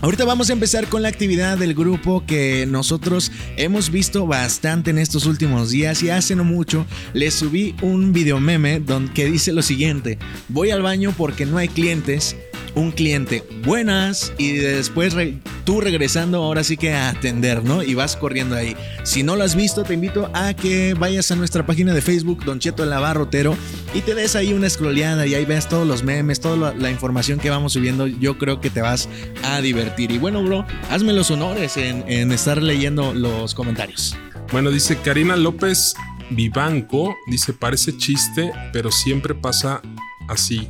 Ahorita 0.02 0.26
vamos 0.26 0.50
a 0.50 0.54
empezar 0.54 0.88
con 0.88 1.04
la 1.04 1.10
actividad 1.10 1.60
del 1.60 1.76
grupo 1.76 2.24
que 2.26 2.66
nosotros 2.66 3.32
hemos 3.58 3.92
visto 3.92 4.26
bastante 4.26 4.90
en 4.90 4.98
estos 4.98 5.28
últimos 5.28 5.70
días 5.70 6.02
y 6.02 6.10
hace 6.10 6.36
no 6.36 6.44
mucho 6.44 6.88
les 7.14 7.36
subí 7.36 7.76
un 7.84 8.14
video 8.14 8.40
meme 8.40 8.82
que 9.14 9.26
dice 9.26 9.52
lo 9.52 9.62
siguiente, 9.62 10.18
voy 10.48 10.72
al 10.72 10.82
baño 10.82 11.14
porque 11.16 11.46
no 11.46 11.58
hay 11.58 11.68
clientes 11.68 12.36
un 12.76 12.92
cliente, 12.92 13.44
buenas, 13.64 14.34
y 14.38 14.54
después 14.54 15.16
tú 15.64 15.82
regresando 15.82 16.44
ahora 16.44 16.64
sí 16.64 16.78
que 16.78 16.94
a 16.94 17.10
atender, 17.10 17.64
¿no? 17.64 17.84
Y 17.84 17.94
vas 17.94 18.16
corriendo 18.16 18.56
ahí. 18.56 18.76
Si 19.04 19.24
no 19.24 19.36
lo 19.36 19.44
has 19.44 19.56
visto, 19.56 19.84
te 19.84 19.94
invito 19.94 20.30
a 20.34 20.54
que 20.54 20.94
vayas 20.94 21.32
a 21.32 21.36
nuestra 21.36 21.66
página 21.66 21.94
de 21.94 22.02
Facebook, 22.02 22.44
Don 22.46 22.60
Cheto 22.60 22.86
Lavarrotero, 22.86 23.56
y 23.94 24.02
te 24.02 24.16
des 24.16 24.36
ahí 24.36 24.54
una 24.54 24.70
scrolleada 24.70 25.26
y 25.26 25.36
ahí 25.36 25.46
ves 25.46 25.68
todos 25.68 25.88
los 25.88 26.04
memes, 26.04 26.40
toda 26.40 26.74
la, 26.74 26.90
información 26.90 27.40
que 27.40 27.50
vamos 27.50 27.74
subiendo. 27.74 28.08
Yo 28.08 28.38
creo 28.38 28.62
que 28.62 28.70
te 28.70 28.82
vas 28.82 29.10
a 29.44 29.62
divertir. 29.62 30.12
Y 30.12 30.18
bueno, 30.18 30.44
bro, 30.44 30.66
hazme 30.90 31.14
los 31.14 31.32
honores 31.32 31.78
en, 31.78 32.04
en 32.08 32.32
estar 32.32 32.62
leyendo 32.62 33.14
los 33.14 33.54
comentarios. 33.54 34.16
Bueno, 34.52 34.72
dice 34.72 34.98
Karina 34.98 35.36
López 35.36 35.94
Vivanco, 36.32 37.16
dice, 37.28 37.54
parece 37.54 37.96
chiste, 37.98 38.52
pero 38.74 38.92
siempre 38.92 39.36
pasa 39.36 39.82
así 40.28 40.68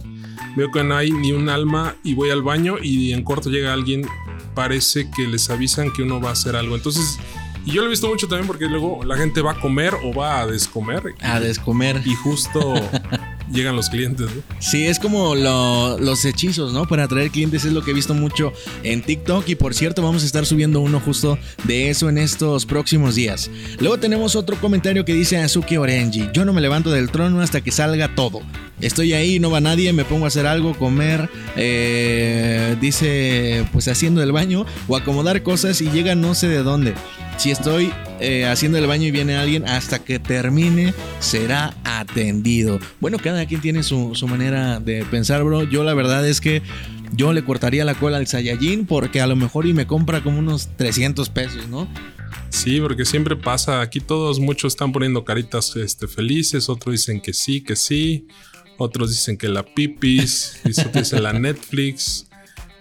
veo 0.59 0.71
que 0.71 0.83
no 0.83 0.97
hay 0.97 1.11
ni 1.11 1.31
un 1.31 1.47
alma 1.47 1.95
y 2.03 2.15
voy 2.15 2.31
al 2.31 2.41
baño 2.41 2.75
y 2.81 3.13
en 3.13 3.23
corto 3.23 3.49
llega 3.49 3.71
alguien, 3.71 4.05
parece 4.53 5.09
que 5.09 5.25
les 5.25 5.49
avisan 5.49 5.91
que 5.91 6.03
uno 6.03 6.19
va 6.19 6.29
a 6.29 6.33
hacer 6.33 6.57
algo. 6.57 6.75
Entonces, 6.75 7.17
y 7.69 7.71
yo 7.71 7.81
lo 7.81 7.87
he 7.87 7.89
visto 7.91 8.07
mucho 8.07 8.27
también 8.27 8.47
porque 8.47 8.65
luego 8.65 9.03
la 9.03 9.15
gente 9.15 9.41
va 9.41 9.51
a 9.51 9.59
comer 9.59 9.93
o 10.03 10.11
va 10.11 10.41
a 10.41 10.47
descomer. 10.47 11.03
A 11.21 11.39
descomer. 11.39 12.01
Y 12.03 12.15
justo 12.15 12.73
llegan 13.51 13.75
los 13.75 13.89
clientes. 13.89 14.27
¿no? 14.35 14.41
Sí, 14.59 14.87
es 14.87 14.97
como 14.97 15.35
los 15.35 16.25
hechizos, 16.25 16.73
¿no? 16.73 16.87
Para 16.87 17.03
atraer 17.03 17.29
clientes 17.29 17.65
es 17.65 17.73
lo 17.73 17.83
que 17.83 17.91
he 17.91 17.93
visto 17.93 18.15
mucho 18.15 18.53
en 18.81 19.03
TikTok 19.03 19.47
y 19.49 19.55
por 19.55 19.75
cierto 19.75 20.01
vamos 20.01 20.23
a 20.23 20.25
estar 20.25 20.47
subiendo 20.47 20.79
uno 20.79 20.99
justo 20.99 21.37
de 21.65 21.91
eso 21.91 22.09
en 22.09 22.17
estos 22.17 22.65
próximos 22.65 23.13
días. 23.13 23.51
Luego 23.79 23.99
tenemos 23.99 24.35
otro 24.35 24.59
comentario 24.59 25.05
que 25.05 25.13
dice 25.13 25.37
Azuki 25.37 25.77
Orenji, 25.77 26.29
yo 26.33 26.45
no 26.45 26.53
me 26.53 26.61
levanto 26.61 26.89
del 26.89 27.11
trono 27.11 27.41
hasta 27.41 27.61
que 27.61 27.71
salga 27.71 28.15
todo. 28.15 28.41
Estoy 28.81 29.13
ahí, 29.13 29.39
no 29.39 29.51
va 29.51 29.59
nadie, 29.59 29.93
me 29.93 30.05
pongo 30.05 30.25
a 30.25 30.29
hacer 30.29 30.47
algo, 30.47 30.73
comer, 30.73 31.29
eh, 31.55 32.77
dice 32.81 33.67
pues 33.71 33.87
haciendo 33.87 34.23
el 34.23 34.31
baño 34.31 34.65
o 34.87 34.95
acomodar 34.95 35.43
cosas 35.43 35.81
y 35.81 35.91
llega 35.91 36.15
no 36.15 36.33
sé 36.33 36.47
de 36.47 36.63
dónde. 36.63 36.95
Si 37.39 37.51
estoy 37.51 37.93
eh, 38.19 38.45
haciendo 38.47 38.77
el 38.79 38.85
baño 38.85 39.05
y 39.05 39.11
viene 39.11 39.37
alguien, 39.37 39.65
hasta 39.65 39.99
que 39.99 40.19
termine 40.19 40.93
será 41.21 41.73
atendido. 41.85 42.81
Bueno, 42.99 43.17
cada 43.17 43.45
quien 43.45 43.61
tiene 43.61 43.81
su, 43.81 44.13
manera 44.27 44.81
de 44.81 45.05
pensar, 45.05 45.45
bro. 45.45 45.63
Yo 45.63 45.85
la 45.85 45.93
verdad 45.93 46.27
es 46.27 46.41
que 46.41 46.61
yo 47.13 47.31
le 47.31 47.45
cortaría 47.45 47.85
la 47.85 47.95
cola 47.95 48.17
al 48.17 48.27
Saiyajin 48.27 48.85
porque 48.85 49.21
a 49.21 49.27
lo 49.27 49.37
mejor 49.37 49.67
y 49.67 49.73
me 49.73 49.87
compra 49.87 50.21
como 50.21 50.39
unos 50.39 50.67
300 50.75 51.29
pesos, 51.29 51.69
¿no? 51.69 51.87
Sí, 52.49 52.81
porque 52.81 53.05
siempre 53.05 53.37
pasa. 53.37 53.79
Aquí 53.79 54.01
todos, 54.01 54.41
muchos 54.41 54.73
están 54.73 54.91
poniendo 54.91 55.23
caritas 55.23 55.77
este, 55.77 56.09
felices, 56.09 56.67
otros 56.67 56.91
dicen 56.91 57.21
que 57.21 57.31
sí, 57.31 57.61
que 57.61 57.77
sí, 57.77 58.27
otros 58.77 59.11
dicen 59.11 59.37
que 59.37 59.47
la 59.47 59.63
pipis, 59.63 60.59
otros 60.85 60.93
dicen 60.93 61.23
la 61.23 61.31
Netflix. 61.31 62.28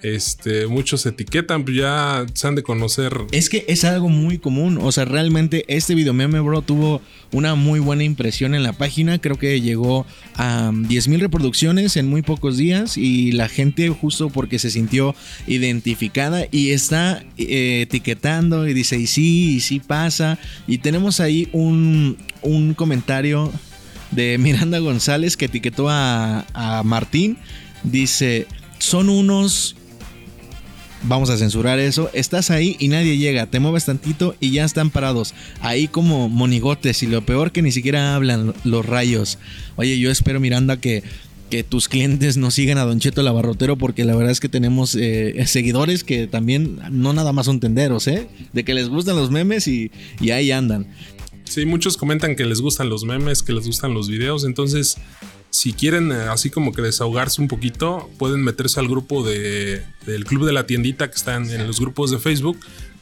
Este, 0.02 0.66
muchos 0.68 1.04
etiquetan, 1.06 1.64
pues 1.64 1.76
ya 1.76 2.24
se 2.32 2.46
han 2.46 2.54
de 2.54 2.62
conocer. 2.62 3.12
Es 3.32 3.48
que 3.48 3.64
es 3.68 3.84
algo 3.84 4.08
muy 4.08 4.38
común. 4.38 4.78
O 4.80 4.92
sea, 4.92 5.04
realmente 5.04 5.64
este 5.68 5.94
video 5.94 6.12
meme, 6.12 6.40
bro, 6.40 6.62
tuvo 6.62 7.00
una 7.32 7.54
muy 7.56 7.80
buena 7.80 8.04
impresión 8.04 8.54
en 8.54 8.62
la 8.62 8.72
página. 8.72 9.20
Creo 9.20 9.38
que 9.38 9.60
llegó 9.60 10.06
a 10.36 10.70
10.000 10.72 11.18
reproducciones 11.18 11.96
en 11.96 12.08
muy 12.08 12.22
pocos 12.22 12.56
días. 12.56 12.96
Y 12.96 13.32
la 13.32 13.48
gente, 13.48 13.88
justo 13.88 14.30
porque 14.30 14.58
se 14.58 14.70
sintió 14.70 15.16
identificada 15.46 16.46
y 16.50 16.70
está 16.70 17.24
eh, 17.36 17.82
etiquetando 17.82 18.68
y 18.68 18.74
dice, 18.74 18.98
y 18.98 19.06
sí, 19.06 19.56
y 19.56 19.60
sí 19.60 19.80
pasa. 19.80 20.38
Y 20.68 20.78
tenemos 20.78 21.18
ahí 21.18 21.48
un, 21.52 22.16
un 22.42 22.74
comentario 22.74 23.52
de 24.12 24.38
Miranda 24.38 24.78
González 24.78 25.36
que 25.36 25.46
etiquetó 25.46 25.88
a 25.88 26.82
Martín. 26.84 27.36
Dice, 27.82 28.46
son 28.78 29.08
unos 29.08 29.76
vamos 31.02 31.30
a 31.30 31.36
censurar 31.36 31.78
eso. 31.78 32.10
Estás 32.12 32.50
ahí 32.50 32.76
y 32.78 32.88
nadie 32.88 33.18
llega, 33.18 33.46
te 33.46 33.60
mueves 33.60 33.84
tantito 33.84 34.34
y 34.40 34.50
ya 34.50 34.64
están 34.64 34.90
parados. 34.90 35.34
Ahí 35.60 35.88
como 35.88 36.28
monigotes 36.28 37.02
y 37.02 37.06
lo 37.06 37.24
peor 37.24 37.52
que 37.52 37.62
ni 37.62 37.72
siquiera 37.72 38.14
hablan 38.14 38.54
los 38.64 38.84
rayos. 38.84 39.38
Oye, 39.76 39.98
yo 39.98 40.10
espero 40.10 40.40
Miranda 40.40 40.78
que 40.78 41.02
que 41.48 41.64
tus 41.64 41.88
clientes 41.88 42.36
no 42.36 42.50
sigan 42.50 42.78
a 42.78 42.84
Don 42.84 43.00
Cheto 43.00 43.22
Lavarrotero 43.22 43.76
porque 43.76 44.04
la 44.04 44.14
verdad 44.14 44.32
es 44.32 44.40
que 44.40 44.48
tenemos 44.48 44.94
eh, 44.94 45.42
seguidores 45.46 46.04
que 46.04 46.26
también 46.26 46.78
no 46.90 47.12
nada 47.12 47.32
más 47.32 47.46
son 47.46 47.58
tenderos, 47.60 48.06
¿eh? 48.06 48.28
De 48.52 48.64
que 48.64 48.74
les 48.74 48.88
gustan 48.88 49.16
los 49.16 49.30
memes 49.30 49.66
y, 49.66 49.90
y 50.20 50.30
ahí 50.30 50.50
andan. 50.50 50.86
Sí, 51.44 51.64
muchos 51.64 51.96
comentan 51.96 52.36
que 52.36 52.44
les 52.44 52.60
gustan 52.60 52.90
los 52.90 53.04
memes, 53.04 53.42
que 53.42 53.54
les 53.54 53.66
gustan 53.66 53.94
los 53.94 54.08
videos, 54.10 54.44
entonces 54.44 54.98
si 55.50 55.72
quieren 55.72 56.12
eh, 56.12 56.26
así 56.30 56.50
como 56.50 56.72
que 56.72 56.82
desahogarse 56.82 57.40
un 57.40 57.48
poquito, 57.48 58.08
pueden 58.18 58.42
meterse 58.42 58.80
al 58.80 58.88
grupo 58.88 59.22
de, 59.22 59.82
del 60.06 60.24
Club 60.24 60.46
de 60.46 60.52
la 60.52 60.66
Tiendita 60.66 61.10
que 61.10 61.16
están 61.16 61.50
en 61.50 61.66
los 61.66 61.80
grupos 61.80 62.10
de 62.10 62.18
Facebook 62.18 62.58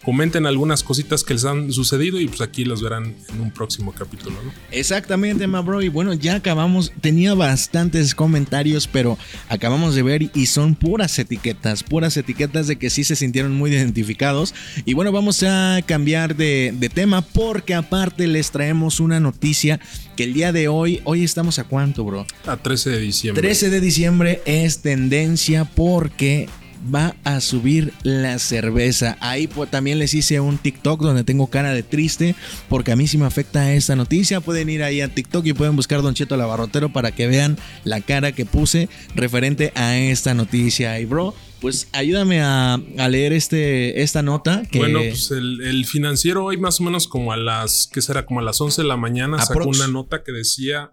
comenten 0.07 0.47
algunas 0.47 0.85
cositas 0.85 1.25
que 1.25 1.35
les 1.35 1.45
han 1.45 1.73
sucedido 1.73 2.21
y 2.21 2.29
pues 2.29 2.40
aquí 2.40 2.64
los 2.64 2.81
verán 2.81 3.16
en 3.29 3.40
un 3.40 3.51
próximo 3.51 3.90
capítulo, 3.90 4.37
¿no? 4.40 4.53
Exactamente, 4.71 5.49
ma 5.49 5.62
bro. 5.62 5.83
Y 5.83 5.88
bueno, 5.88 6.14
ya 6.14 6.37
acabamos, 6.37 6.92
tenía 7.01 7.35
bastantes 7.35 8.14
comentarios, 8.14 8.87
pero 8.87 9.19
acabamos 9.49 9.97
de 9.97 10.05
ver 10.05 10.31
y 10.33 10.47
son 10.47 10.77
puras 10.77 11.19
etiquetas, 11.19 11.83
puras 11.83 12.16
etiquetas 12.16 12.69
de 12.69 12.77
que 12.77 12.88
sí 12.88 13.03
se 13.03 13.16
sintieron 13.16 13.57
muy 13.57 13.73
identificados. 13.73 14.55
Y 14.85 14.95
bueno, 14.95 15.11
vamos 15.11 15.42
a 15.42 15.81
cambiar 15.85 16.37
de, 16.37 16.73
de 16.79 16.88
tema 16.88 17.23
porque 17.23 17.75
aparte 17.75 18.29
les 18.29 18.53
traemos 18.53 19.01
una 19.01 19.19
noticia 19.19 19.81
que 20.14 20.23
el 20.23 20.35
día 20.35 20.53
de 20.53 20.69
hoy, 20.69 21.01
hoy 21.03 21.25
estamos 21.25 21.59
a 21.59 21.64
cuánto, 21.64 22.05
bro? 22.05 22.25
A 22.47 22.57
13 22.57 22.90
de 22.90 23.01
diciembre. 23.01 23.42
13 23.42 23.71
de 23.71 23.81
diciembre 23.81 24.40
es 24.47 24.83
tendencia 24.83 25.64
porque 25.64 26.49
va 26.95 27.17
a 27.25 27.41
subir 27.41 27.93
la 28.03 28.39
cerveza. 28.39 29.17
Ahí 29.21 29.47
pues, 29.47 29.71
también 29.71 29.99
les 29.99 30.15
hice 30.15 30.41
un 30.41 30.59
TikTok 30.59 31.01
donde 31.01 31.25
tengo 31.25 31.49
cara 31.49 31.73
de 31.73 31.83
triste 31.83 32.35
porque 32.69 32.93
a 32.93 32.97
mí 32.97 33.07
sí 33.07 33.19
me 33.19 33.27
afecta 33.27 33.73
esta 33.73 33.97
noticia. 33.97 34.41
Pueden 34.41 34.69
ir 34.69 34.83
ahí 34.83 35.01
a 35.01 35.09
TikTok 35.09 35.45
y 35.47 35.53
pueden 35.53 35.77
buscar 35.77 36.03
Don 36.03 36.15
Cheto 36.15 36.37
Lavarrotero 36.37 36.93
para 36.93 37.12
que 37.12 37.27
vean 37.27 37.59
la 37.85 38.01
cara 38.01 38.33
que 38.33 38.47
puse 38.47 38.89
referente 39.15 39.73
a 39.75 39.97
esta 39.97 40.35
noticia. 40.35 40.99
Y 41.01 41.05
bro, 41.05 41.35
pues 41.61 41.89
ayúdame 41.93 42.43
a, 42.43 42.79
leer 43.09 43.33
este, 43.33 44.03
esta 44.03 44.23
nota. 44.23 44.62
Bueno, 44.75 45.01
pues 45.01 45.31
el, 45.31 45.85
financiero 45.87 46.45
hoy 46.45 46.59
más 46.59 46.81
o 46.81 46.85
menos 46.85 47.09
como 47.09 47.33
a 47.33 47.37
las, 47.37 47.89
¿qué 47.93 48.03
será? 48.03 48.27
Como 48.27 48.41
a 48.41 48.43
las 48.43 48.61
11 48.61 48.83
de 48.83 48.89
la 48.89 48.97
mañana 48.97 49.39
sacó 49.45 49.69
una 49.69 49.89
nota 49.89 50.23
que 50.23 50.33
decía 50.33 50.91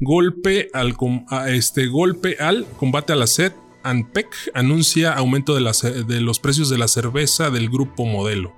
golpe 0.00 0.68
al, 0.74 0.94
este, 1.48 1.86
golpe 1.86 2.36
al 2.40 2.66
combate 2.76 3.12
a 3.12 3.16
la 3.16 3.26
sed 3.26 3.52
ANPEC 3.82 4.28
anuncia 4.54 5.12
aumento 5.12 5.54
de, 5.54 6.20
los 6.20 6.38
precios 6.40 6.68
de 6.68 6.78
la 6.78 6.88
cerveza 6.88 7.50
del 7.50 7.68
grupo 7.68 8.04
Modelo. 8.04 8.52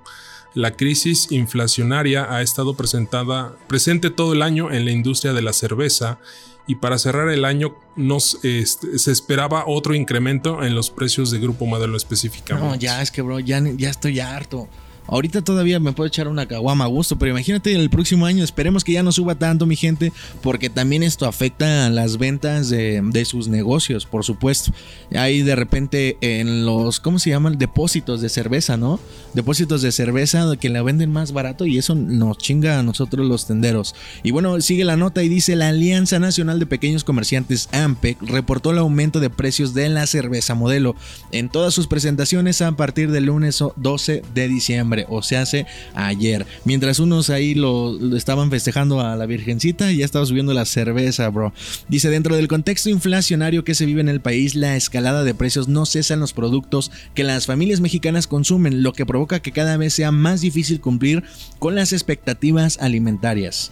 La 0.53 0.71
crisis 0.71 1.31
inflacionaria 1.31 2.33
ha 2.33 2.41
estado 2.41 2.75
presentada, 2.75 3.55
presente 3.67 4.09
todo 4.09 4.33
el 4.33 4.41
año 4.41 4.71
en 4.71 4.85
la 4.85 4.91
industria 4.91 5.33
de 5.33 5.41
la 5.41 5.53
cerveza 5.53 6.19
y 6.67 6.75
para 6.75 6.97
cerrar 6.97 7.29
el 7.29 7.45
año 7.45 7.75
nos, 7.95 8.39
se 8.41 9.11
esperaba 9.11 9.65
otro 9.67 9.93
incremento 9.93 10.63
en 10.63 10.73
los 10.73 10.89
precios 10.89 11.29
de 11.29 11.39
Grupo 11.39 11.65
Modelo 11.65 11.97
específicamente. 11.97 12.67
No, 12.67 12.75
ya 12.75 13.01
es 13.01 13.11
que, 13.11 13.21
bro, 13.21 13.39
ya, 13.39 13.61
ya 13.75 13.89
estoy 13.89 14.19
harto. 14.19 14.67
Ahorita 15.07 15.43
todavía 15.43 15.79
me 15.79 15.91
puedo 15.91 16.07
echar 16.07 16.27
una 16.27 16.47
caguama 16.47 16.85
a 16.85 16.87
gusto, 16.87 17.17
pero 17.17 17.31
imagínate 17.31 17.73
el 17.73 17.89
próximo 17.89 18.25
año, 18.25 18.43
esperemos 18.43 18.83
que 18.83 18.93
ya 18.93 19.03
no 19.03 19.11
suba 19.11 19.35
tanto 19.35 19.65
mi 19.65 19.75
gente, 19.75 20.11
porque 20.41 20.69
también 20.69 21.03
esto 21.03 21.27
afecta 21.27 21.85
a 21.85 21.89
las 21.89 22.17
ventas 22.17 22.69
de, 22.69 23.25
sus 23.25 23.47
negocios, 23.47 24.05
por 24.05 24.23
supuesto. 24.23 24.71
Hay 25.15 25.41
de 25.41 25.55
repente 25.55 26.17
en 26.21 26.65
los, 26.65 26.99
¿cómo 26.99 27.19
se 27.19 27.31
llaman? 27.31 27.57
Depósitos 27.57 28.21
de 28.21 28.29
cerveza, 28.29 28.77
¿no? 28.77 28.99
Depósitos 29.33 29.81
de 29.81 29.91
cerveza 29.91 30.55
que 30.59 30.69
la 30.69 30.81
venden 30.81 31.11
más 31.11 31.31
barato 31.31 31.65
y 31.65 31.77
eso 31.77 31.95
nos 31.95 32.37
chinga 32.37 32.79
a 32.79 32.83
nosotros 32.83 33.27
los 33.27 33.47
tenderos. 33.47 33.95
Y 34.23 34.31
bueno, 34.31 34.59
sigue 34.61 34.85
la 34.85 34.97
nota 34.97 35.23
y 35.23 35.29
dice, 35.29 35.55
la 35.55 35.69
Alianza 35.69 36.19
Nacional 36.19 36.59
de 36.59 36.65
Pequeños 36.65 37.03
Comerciantes, 37.03 37.69
AMPEC, 37.71 38.21
reportó 38.21 38.71
el 38.71 38.77
aumento 38.77 39.19
de 39.19 39.29
precios 39.29 39.73
de 39.73 39.89
la 39.89 40.07
cerveza 40.07 40.55
modelo 40.55 40.95
en 41.31 41.49
todas 41.49 41.73
sus 41.73 41.87
presentaciones 41.87 42.61
a 42.61 42.71
partir 42.73 43.11
del 43.11 43.25
lunes 43.25 43.63
12 43.75 44.21
de 44.33 44.47
diciembre 44.47 44.94
o 45.09 45.21
se 45.21 45.37
hace 45.37 45.65
ayer. 45.93 46.45
Mientras 46.63 46.99
unos 46.99 47.29
ahí 47.29 47.55
lo, 47.55 48.15
estaban 48.15 48.49
festejando 48.49 49.01
a 49.01 49.15
la 49.15 49.25
Virgencita, 49.25 49.91
ya 49.91 50.05
estaba 50.05 50.25
subiendo 50.25 50.53
la 50.53 50.65
cerveza, 50.65 51.29
bro. 51.29 51.53
Dice, 51.89 52.09
dentro 52.09 52.35
del 52.35 52.47
contexto 52.47 52.89
inflacionario 52.89 53.63
que 53.63 53.75
se 53.75 53.85
vive 53.85 54.01
en 54.01 54.09
el 54.09 54.21
país, 54.21 54.55
la 54.55 54.75
escalada 54.75 55.23
de 55.23 55.33
precios 55.33 55.67
no 55.67 55.85
cesa 55.85 56.13
en 56.13 56.19
los 56.19 56.33
productos 56.33 56.91
que 57.13 57.23
las 57.23 57.45
familias 57.45 57.81
mexicanas 57.81 58.27
consumen, 58.27 58.83
lo 58.83 58.93
que 58.93 59.05
provoca 59.05 59.41
que 59.41 59.51
cada 59.51 59.77
vez 59.77 59.93
sea 59.93 60.11
más 60.11 60.41
difícil 60.41 60.79
cumplir 60.79 61.23
con 61.59 61.75
las 61.75 61.93
expectativas 61.93 62.77
alimentarias. 62.79 63.71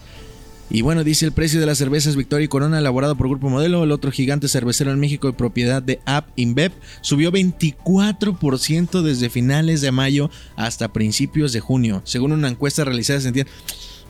Y 0.73 0.81
bueno, 0.81 1.03
dice 1.03 1.27
el 1.27 1.31
precio 1.33 1.59
de 1.59 1.67
las 1.67 1.77
cervezas 1.77 2.15
Victoria 2.15 2.45
y 2.45 2.47
Corona 2.47 2.79
elaborado 2.79 3.15
por 3.15 3.29
Grupo 3.29 3.47
Modelo, 3.47 3.83
el 3.83 3.91
otro 3.91 4.09
gigante 4.09 4.47
cervecero 4.47 4.89
en 4.89 4.99
México 4.99 5.29
y 5.29 5.33
propiedad 5.33 5.83
de 5.83 5.99
App 6.05 6.29
InBev, 6.35 6.71
subió 7.01 7.31
24% 7.31 9.03
desde 9.03 9.29
finales 9.29 9.81
de 9.81 9.91
mayo 9.91 10.31
hasta 10.55 10.91
principios 10.91 11.53
de 11.53 11.59
junio, 11.59 12.01
según 12.05 12.31
una 12.31 12.47
encuesta 12.47 12.83
realizada 12.83 13.29
en 13.29 13.45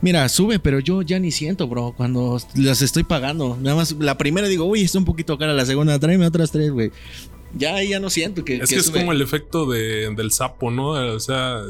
Mira, 0.02 0.30
sube, 0.30 0.58
pero 0.58 0.80
yo 0.80 1.02
ya 1.02 1.20
ni 1.20 1.32
siento, 1.32 1.68
bro, 1.68 1.94
cuando 1.98 2.40
las 2.56 2.82
estoy 2.82 3.04
pagando. 3.04 3.58
Nada 3.62 3.76
más 3.76 3.92
la 4.00 4.18
primera 4.18 4.48
digo, 4.48 4.64
uy, 4.64 4.84
está 4.84 5.00
un 5.00 5.06
poquito 5.06 5.38
cara, 5.38 5.52
la 5.52 5.66
segunda, 5.66 6.00
tráeme 6.00 6.26
otras 6.26 6.52
tres, 6.52 6.72
güey. 6.72 6.92
Ya 7.58 7.84
ya 7.84 8.00
no 8.00 8.10
siento 8.10 8.46
que. 8.46 8.56
Es 8.56 8.70
que, 8.70 8.78
es 8.78 8.90
como 8.90 9.12
el 9.12 9.22
efecto 9.22 9.70
del 9.70 10.32
sapo, 10.32 10.72
¿no? 10.72 10.92
O 10.92 11.20
sea, 11.20 11.62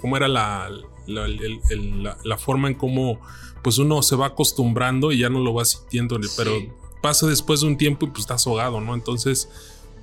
cómo 0.00 0.16
era 0.16 0.28
la, 0.28 0.70
la, 1.06 2.38
forma 2.38 2.68
en 2.68 2.74
cómo 2.74 3.20
pues 3.64 3.78
uno 3.78 4.02
se 4.02 4.14
va 4.14 4.26
acostumbrando 4.26 5.10
y 5.10 5.20
ya 5.20 5.30
no 5.30 5.40
lo 5.40 5.54
va 5.54 5.64
sintiendo, 5.64 6.20
pero 6.36 6.52
pasa 7.00 7.26
después 7.26 7.62
de 7.62 7.68
un 7.68 7.78
tiempo 7.78 8.04
y 8.04 8.10
pues 8.10 8.20
estás 8.20 8.46
ahogado, 8.46 8.82
¿no? 8.82 8.94
Entonces, 8.94 9.48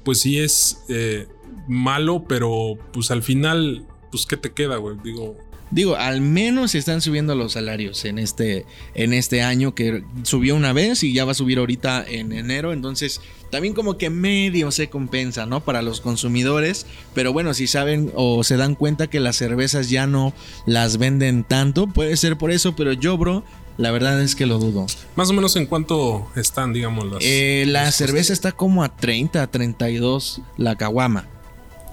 pues 0.03 0.19
sí 0.19 0.39
es 0.39 0.83
eh, 0.89 1.27
malo, 1.67 2.25
pero 2.27 2.73
pues 2.91 3.11
al 3.11 3.21
final, 3.21 3.85
pues 4.09 4.25
¿qué 4.25 4.35
te 4.35 4.51
queda, 4.51 4.77
güey? 4.77 4.97
Digo, 5.03 5.37
Digo, 5.71 5.95
al 5.95 6.19
menos 6.19 6.75
están 6.75 6.99
subiendo 6.99 7.33
los 7.33 7.53
salarios 7.53 8.03
en 8.03 8.19
este, 8.19 8.65
en 8.93 9.13
este 9.13 9.41
año 9.41 9.73
que 9.73 10.03
subió 10.23 10.55
una 10.55 10.73
vez 10.73 11.01
y 11.03 11.13
ya 11.13 11.23
va 11.23 11.31
a 11.31 11.35
subir 11.35 11.59
ahorita 11.59 12.05
en 12.05 12.33
enero. 12.33 12.73
Entonces, 12.73 13.21
también 13.51 13.73
como 13.73 13.97
que 13.97 14.09
medio 14.09 14.71
se 14.71 14.89
compensa, 14.89 15.45
¿no? 15.45 15.63
Para 15.63 15.81
los 15.81 16.01
consumidores. 16.01 16.85
Pero 17.13 17.31
bueno, 17.31 17.53
si 17.53 17.67
saben 17.67 18.11
o 18.15 18.43
se 18.43 18.57
dan 18.57 18.75
cuenta 18.75 19.07
que 19.07 19.21
las 19.21 19.37
cervezas 19.37 19.89
ya 19.89 20.07
no 20.07 20.33
las 20.65 20.97
venden 20.97 21.45
tanto, 21.45 21.87
puede 21.87 22.17
ser 22.17 22.37
por 22.37 22.51
eso, 22.51 22.75
pero 22.75 22.91
yo, 22.91 23.17
bro, 23.17 23.45
la 23.77 23.91
verdad 23.91 24.21
es 24.21 24.35
que 24.35 24.45
lo 24.45 24.59
dudo. 24.59 24.87
Más 25.15 25.29
o 25.29 25.33
menos 25.33 25.55
en 25.55 25.67
cuánto 25.67 26.27
están, 26.35 26.73
digamos, 26.73 27.09
las. 27.09 27.23
Eh, 27.23 27.63
la 27.67 27.89
cerveza 27.93 28.33
está 28.33 28.51
como 28.51 28.83
a 28.83 28.95
30, 28.95 29.47
32 29.47 30.41
la 30.57 30.75
caguama 30.75 31.27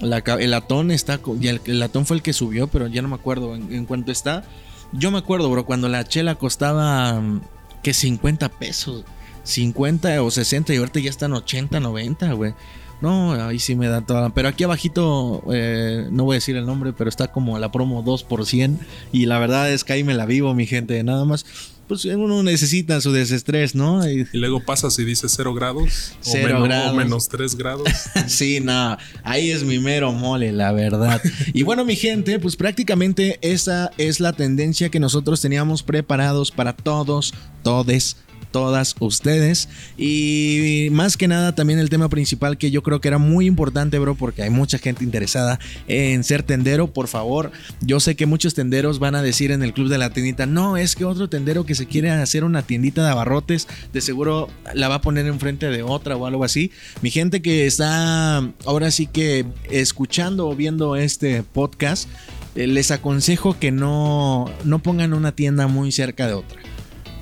el 0.01 0.51
latón 0.51 0.91
está. 0.91 1.19
Y 1.39 1.47
el, 1.47 1.61
latón 1.79 2.05
fue 2.05 2.17
el 2.17 2.23
que 2.23 2.33
subió, 2.33 2.67
pero 2.67 2.87
ya 2.87 3.01
no 3.01 3.07
me 3.07 3.15
acuerdo 3.15 3.55
en, 3.55 3.85
cuánto 3.85 4.11
está. 4.11 4.43
Yo 4.91 5.11
me 5.11 5.19
acuerdo, 5.19 5.49
bro, 5.49 5.65
cuando 5.65 5.89
la 5.89 6.07
chela 6.07 6.35
costaba. 6.35 7.19
Mm, 7.19 7.41
que 7.83 7.93
50 7.93 8.49
pesos. 8.49 9.05
50 9.43 10.21
o 10.21 10.29
60 10.29 10.73
y 10.73 10.77
ahorita 10.77 10.99
ya 10.99 11.09
están 11.09 11.33
80, 11.33 11.79
90, 11.79 12.33
güey. 12.33 12.53
No, 13.01 13.31
ahí 13.31 13.59
sí 13.59 13.75
me 13.75 13.87
da 13.87 14.01
toda. 14.01 14.29
Pero 14.31 14.49
aquí 14.49 14.63
abajito, 14.65 15.43
eh, 15.51 16.07
no 16.11 16.25
voy 16.25 16.35
a 16.35 16.37
decir 16.37 16.57
el 16.57 16.65
nombre, 16.65 16.91
pero 16.91 17.09
está 17.09 17.31
como 17.31 17.57
la 17.57 17.71
promo 17.71 18.01
2 18.01 18.23
por 18.25 18.45
100. 18.45 18.79
Y 19.13 19.25
la 19.25 19.39
verdad 19.39 19.71
es 19.71 19.83
que 19.83 19.93
ahí 19.93 20.03
me 20.03 20.13
la 20.13 20.25
vivo, 20.25 20.53
mi 20.53 20.65
gente. 20.65 21.01
Nada 21.03 21.23
más 21.23 21.45
pues 21.89 22.05
uno 22.05 22.43
necesita 22.43 23.01
su 23.01 23.11
desestrés, 23.11 23.73
¿no? 23.73 24.07
Y, 24.07 24.27
luego 24.33 24.59
pasas 24.61 24.97
y 24.99 25.03
dices 25.03 25.33
cero 25.35 25.55
grados. 25.55 26.13
Cero 26.21 26.59
o 26.59 26.63
grados. 26.63 26.93
O 26.93 26.95
menos 26.95 27.27
tres 27.27 27.55
grados. 27.55 27.89
sí, 28.27 28.59
no, 28.61 28.95
ahí 29.23 29.49
es 29.49 29.63
mi 29.63 29.79
mero 29.79 30.13
mole, 30.13 30.51
la 30.51 30.71
verdad. 30.71 31.19
y 31.51 31.63
bueno, 31.63 31.83
mi 31.85 31.95
gente, 31.95 32.37
pues 32.37 32.55
prácticamente 32.55 33.39
esa 33.41 33.91
es 33.97 34.19
la 34.19 34.33
tendencia 34.33 34.89
que 34.89 34.99
nosotros 34.99 35.41
teníamos 35.41 35.81
preparados 35.81 36.51
para 36.51 36.73
todos, 36.73 37.33
todes 37.63 38.17
todas 38.51 38.95
ustedes. 38.99 39.69
Y 39.97 40.89
más 40.91 41.17
que 41.17 41.27
nada 41.27 41.55
también 41.55 41.79
el 41.79 41.89
tema 41.89 42.09
principal 42.09 42.57
que 42.57 42.71
yo 42.71 42.83
creo 42.83 43.01
que 43.01 43.07
era 43.07 43.17
muy 43.17 43.45
importante, 43.45 43.99
bro, 43.99 44.15
porque 44.15 44.43
hay 44.43 44.49
mucha 44.49 44.77
gente 44.77 45.03
interesada 45.03 45.59
en 45.87 46.23
ser 46.23 46.43
tendero. 46.43 46.91
Por 46.91 47.07
favor, 47.07 47.51
yo 47.81 47.99
sé 47.99 48.15
que 48.15 48.25
muchos 48.25 48.53
tenderos 48.53 48.99
van 48.99 49.15
a 49.15 49.21
decir 49.21 49.51
en 49.51 49.63
el 49.63 49.73
club 49.73 49.89
de 49.89 49.97
la 49.97 50.11
tiendita, 50.11 50.45
no, 50.45 50.77
es 50.77 50.95
que 50.95 51.05
otro 51.05 51.29
tendero 51.29 51.65
que 51.65 51.75
se 51.75 51.87
quiere 51.87 52.09
hacer 52.09 52.43
una 52.43 52.63
tiendita 52.63 53.03
de 53.03 53.09
abarrotes, 53.09 53.67
de 53.93 54.01
seguro 54.01 54.49
la 54.73 54.87
va 54.87 54.95
a 54.95 55.01
poner 55.01 55.25
enfrente 55.27 55.67
de 55.67 55.83
otra 55.83 56.15
o 56.15 56.25
algo 56.25 56.43
así. 56.43 56.71
Mi 57.01 57.11
gente 57.11 57.41
que 57.41 57.65
está 57.65 58.37
ahora 58.65 58.91
sí 58.91 59.07
que 59.07 59.45
escuchando 59.69 60.47
o 60.47 60.55
viendo 60.55 60.95
este 60.95 61.43
podcast, 61.43 62.09
eh, 62.55 62.67
les 62.67 62.91
aconsejo 62.91 63.57
que 63.59 63.71
no, 63.71 64.45
no 64.63 64.79
pongan 64.79 65.13
una 65.13 65.31
tienda 65.33 65.67
muy 65.67 65.91
cerca 65.91 66.27
de 66.27 66.33
otra 66.33 66.59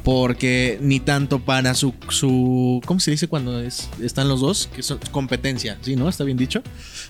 porque 0.07 0.79
ni 0.81 1.01
tanto 1.01 1.39
para 1.39 1.75
su, 1.75 1.93
su 2.07 2.81
¿cómo 2.85 3.01
se 3.01 3.11
dice 3.11 3.27
cuando 3.27 3.59
es, 3.59 3.89
están 4.01 4.29
los 4.29 4.39
dos? 4.39 4.69
Que 4.73 4.81
son 4.81 4.99
competencia, 5.11 5.77
¿sí, 5.81 5.97
no? 5.97 6.07
¿Está 6.07 6.23
bien 6.23 6.37
dicho? 6.37 6.63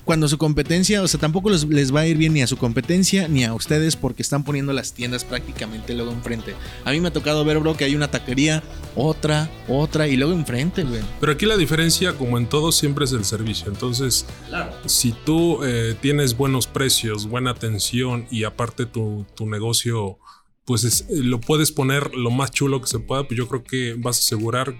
Cuando 0.04 0.26
su 0.26 0.36
competencia, 0.36 1.00
o 1.00 1.06
sea, 1.06 1.20
tampoco 1.20 1.48
les, 1.48 1.62
les, 1.62 1.94
va 1.94 2.00
a 2.00 2.06
ir 2.08 2.16
bien 2.16 2.32
ni 2.32 2.42
a 2.42 2.48
su 2.48 2.56
competencia 2.56 3.28
ni 3.28 3.44
a 3.44 3.54
ustedes 3.54 3.94
porque 3.94 4.20
están 4.20 4.42
poniendo 4.42 4.72
las 4.72 4.94
tiendas 4.94 5.22
prácticamente 5.22 5.94
luego 5.94 6.10
enfrente. 6.10 6.56
A 6.84 6.90
mí 6.90 6.98
me 6.98 7.06
ha 7.06 7.12
tocado 7.12 7.44
ver, 7.44 7.60
bro, 7.60 7.76
que 7.76 7.84
hay 7.84 7.94
una 7.94 8.10
taquería, 8.10 8.64
otra, 8.96 9.48
otra 9.68 10.08
y 10.08 10.16
luego 10.16 10.32
enfrente, 10.32 10.82
güey. 10.82 11.02
Pero 11.20 11.30
aquí 11.30 11.46
la 11.46 11.56
diferencia, 11.56 12.14
como 12.14 12.36
en 12.36 12.48
todo, 12.48 12.72
siempre 12.72 13.04
es 13.04 13.12
el 13.12 13.24
servicio. 13.24 13.68
Entonces, 13.68 14.26
si 14.86 15.12
tú 15.12 15.62
eh, 15.62 15.94
tienes 16.00 16.36
buenos 16.36 16.66
precios, 16.66 17.28
buena 17.28 17.52
atención 17.52 18.26
y 18.28 18.42
aparte 18.42 18.86
tu, 18.86 19.24
tu 19.36 19.46
negocio 19.46 20.18
pues 20.68 20.84
eh, 20.84 21.04
lo 21.08 21.40
puedes 21.40 21.72
poner 21.72 22.14
lo 22.14 22.30
más 22.30 22.50
chulo 22.50 22.82
que 22.82 22.86
se 22.88 22.98
pueda, 22.98 23.26
pues 23.26 23.38
yo 23.38 23.48
creo 23.48 23.64
que 23.64 23.94
vas 23.96 24.18
a 24.18 24.20
asegurar 24.20 24.76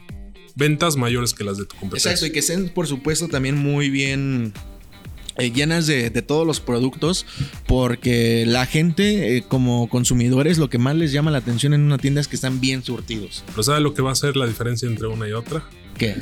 ventas 0.55 0.97
mayores 0.97 1.33
que 1.33 1.45
las 1.45 1.57
de 1.57 1.65
tu 1.65 1.77
competencia. 1.77 2.11
Exacto, 2.11 2.27
y 2.27 2.31
que 2.31 2.41
estén, 2.41 2.69
por 2.69 2.87
supuesto, 2.87 3.27
también 3.29 3.57
muy 3.57 3.89
bien 3.89 4.53
eh, 5.39 5.51
llenas 5.51 5.87
de, 5.87 6.11
todos 6.11 6.47
los 6.47 6.61
productos 6.61 7.25
porque 7.67 8.45
la 8.47 8.67
gente 8.67 9.39
eh, 9.39 9.45
como 9.49 9.89
consumidores 9.89 10.59
lo 10.59 10.69
que 10.69 10.77
más 10.77 10.95
les 10.95 11.11
llama 11.11 11.31
la 11.31 11.39
atención 11.39 11.73
en 11.73 11.81
una 11.81 11.97
tienda 11.97 12.21
es 12.21 12.29
que 12.29 12.37
están 12.37 12.61
bien 12.61 12.85
surtidos. 12.85 13.43
¿Pero 13.47 13.63
sabe 13.63 13.81
lo 13.81 13.95
que 13.95 14.03
va 14.03 14.13
a 14.13 14.15
ser 14.15 14.37
la 14.37 14.47
diferencia 14.47 14.87
entre 14.87 15.07
una 15.07 15.27
y 15.27 15.33
otra? 15.33 15.65
¿Qué? 15.97 16.17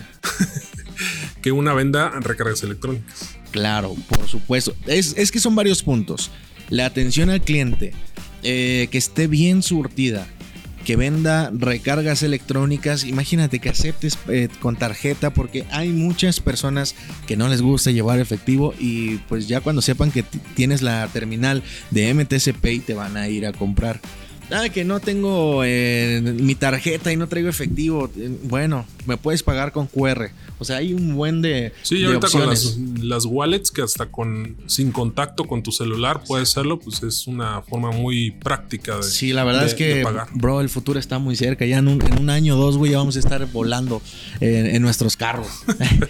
que 1.43 1.51
una 1.51 1.75
venda 1.75 2.11
recargas 2.21 2.63
electrónicas. 2.63 3.31
Claro, 3.51 3.97
por 4.11 4.29
supuesto. 4.29 4.77
Es, 4.87 5.15
es 5.17 5.33
que 5.33 5.41
son 5.41 5.57
varios 5.57 5.83
puntos. 5.83 6.31
La 6.69 6.87
atención 6.87 7.31
al 7.31 7.43
cliente, 7.43 7.95
eh, 8.49 8.87
que 8.93 8.99
esté 8.99 9.27
bien 9.27 9.61
surtida, 9.61 10.25
que 10.85 10.95
venda 10.95 11.51
recargas 11.53 12.23
electrónicas. 12.23 13.03
Imagínate 13.03 13.59
que 13.59 13.69
aceptes 13.69 14.17
eh, 14.29 14.49
con 14.61 14.77
tarjeta 14.77 15.31
porque 15.31 15.65
hay 15.73 15.89
muchas 15.89 16.39
personas 16.39 16.95
que 17.27 17.37
no 17.37 17.49
les 17.49 17.61
gusta 17.61 17.91
llevar 17.91 18.21
efectivo 18.21 18.73
y 18.79 19.17
pues 19.29 19.49
ya 19.49 19.61
cuando 19.61 19.83
sepan 19.83 20.13
que 20.13 20.23
tienes 20.55 20.81
la 20.81 21.09
terminal 21.09 21.65
de 21.91 22.15
MTC 22.15 22.55
Pay 22.55 22.79
te 22.79 22.95
van 22.95 23.17
a 23.17 23.29
ir 23.29 23.47
a 23.47 23.53
comprar. 23.53 24.01
Ah, 24.51 24.69
que 24.69 24.85
no 24.85 25.01
tengo 25.01 25.63
eh, 25.65 26.21
mi 26.23 26.55
tarjeta 26.55 27.13
y 27.13 27.17
no 27.17 27.29
traigo 27.29 27.49
efectivo. 27.49 28.11
Bueno, 28.45 28.87
me 29.07 29.17
puedes 29.17 29.43
pagar 29.43 29.73
con 29.73 29.87
QR. 29.87 30.31
O 30.59 30.65
sea, 30.65 30.79
hay 30.79 30.95
un 30.95 31.15
buen 31.17 31.43
de. 31.43 31.73
Sí, 31.83 32.03
ahorita 32.05 32.29
con 32.31 32.49
las, 32.49 33.25
wallets 33.27 33.71
que 33.71 33.83
hasta 33.83 34.07
con 34.07 34.57
sin 34.67 34.91
contacto 34.91 35.45
con 35.45 35.63
tu 35.63 35.71
celular 35.71 36.23
puedes 36.27 36.51
hacerlo, 36.51 36.79
pues 36.79 37.03
es 37.03 37.27
una 37.27 37.61
forma 37.63 37.91
muy 37.91 38.31
práctica 38.31 38.97
de. 38.97 39.03
Sí, 39.03 39.33
la 39.33 39.45
verdad 39.45 39.67
es 39.67 39.75
que, 39.75 40.05
bro, 40.35 40.61
el 40.61 40.71
futuro 40.71 40.99
está 40.99 41.19
muy 41.19 41.37
cerca. 41.37 41.67
Ya 41.67 41.79
en 41.79 41.89
un, 41.89 42.31
año 42.31 42.57
o 42.57 42.59
dos, 42.59 42.79
güey, 42.79 42.93
ya 42.93 42.99
vamos 42.99 43.17
a 43.17 43.19
estar 43.19 43.45
volando 43.53 44.01
en, 44.41 44.81
nuestros 44.81 45.17
carros. 45.17 45.49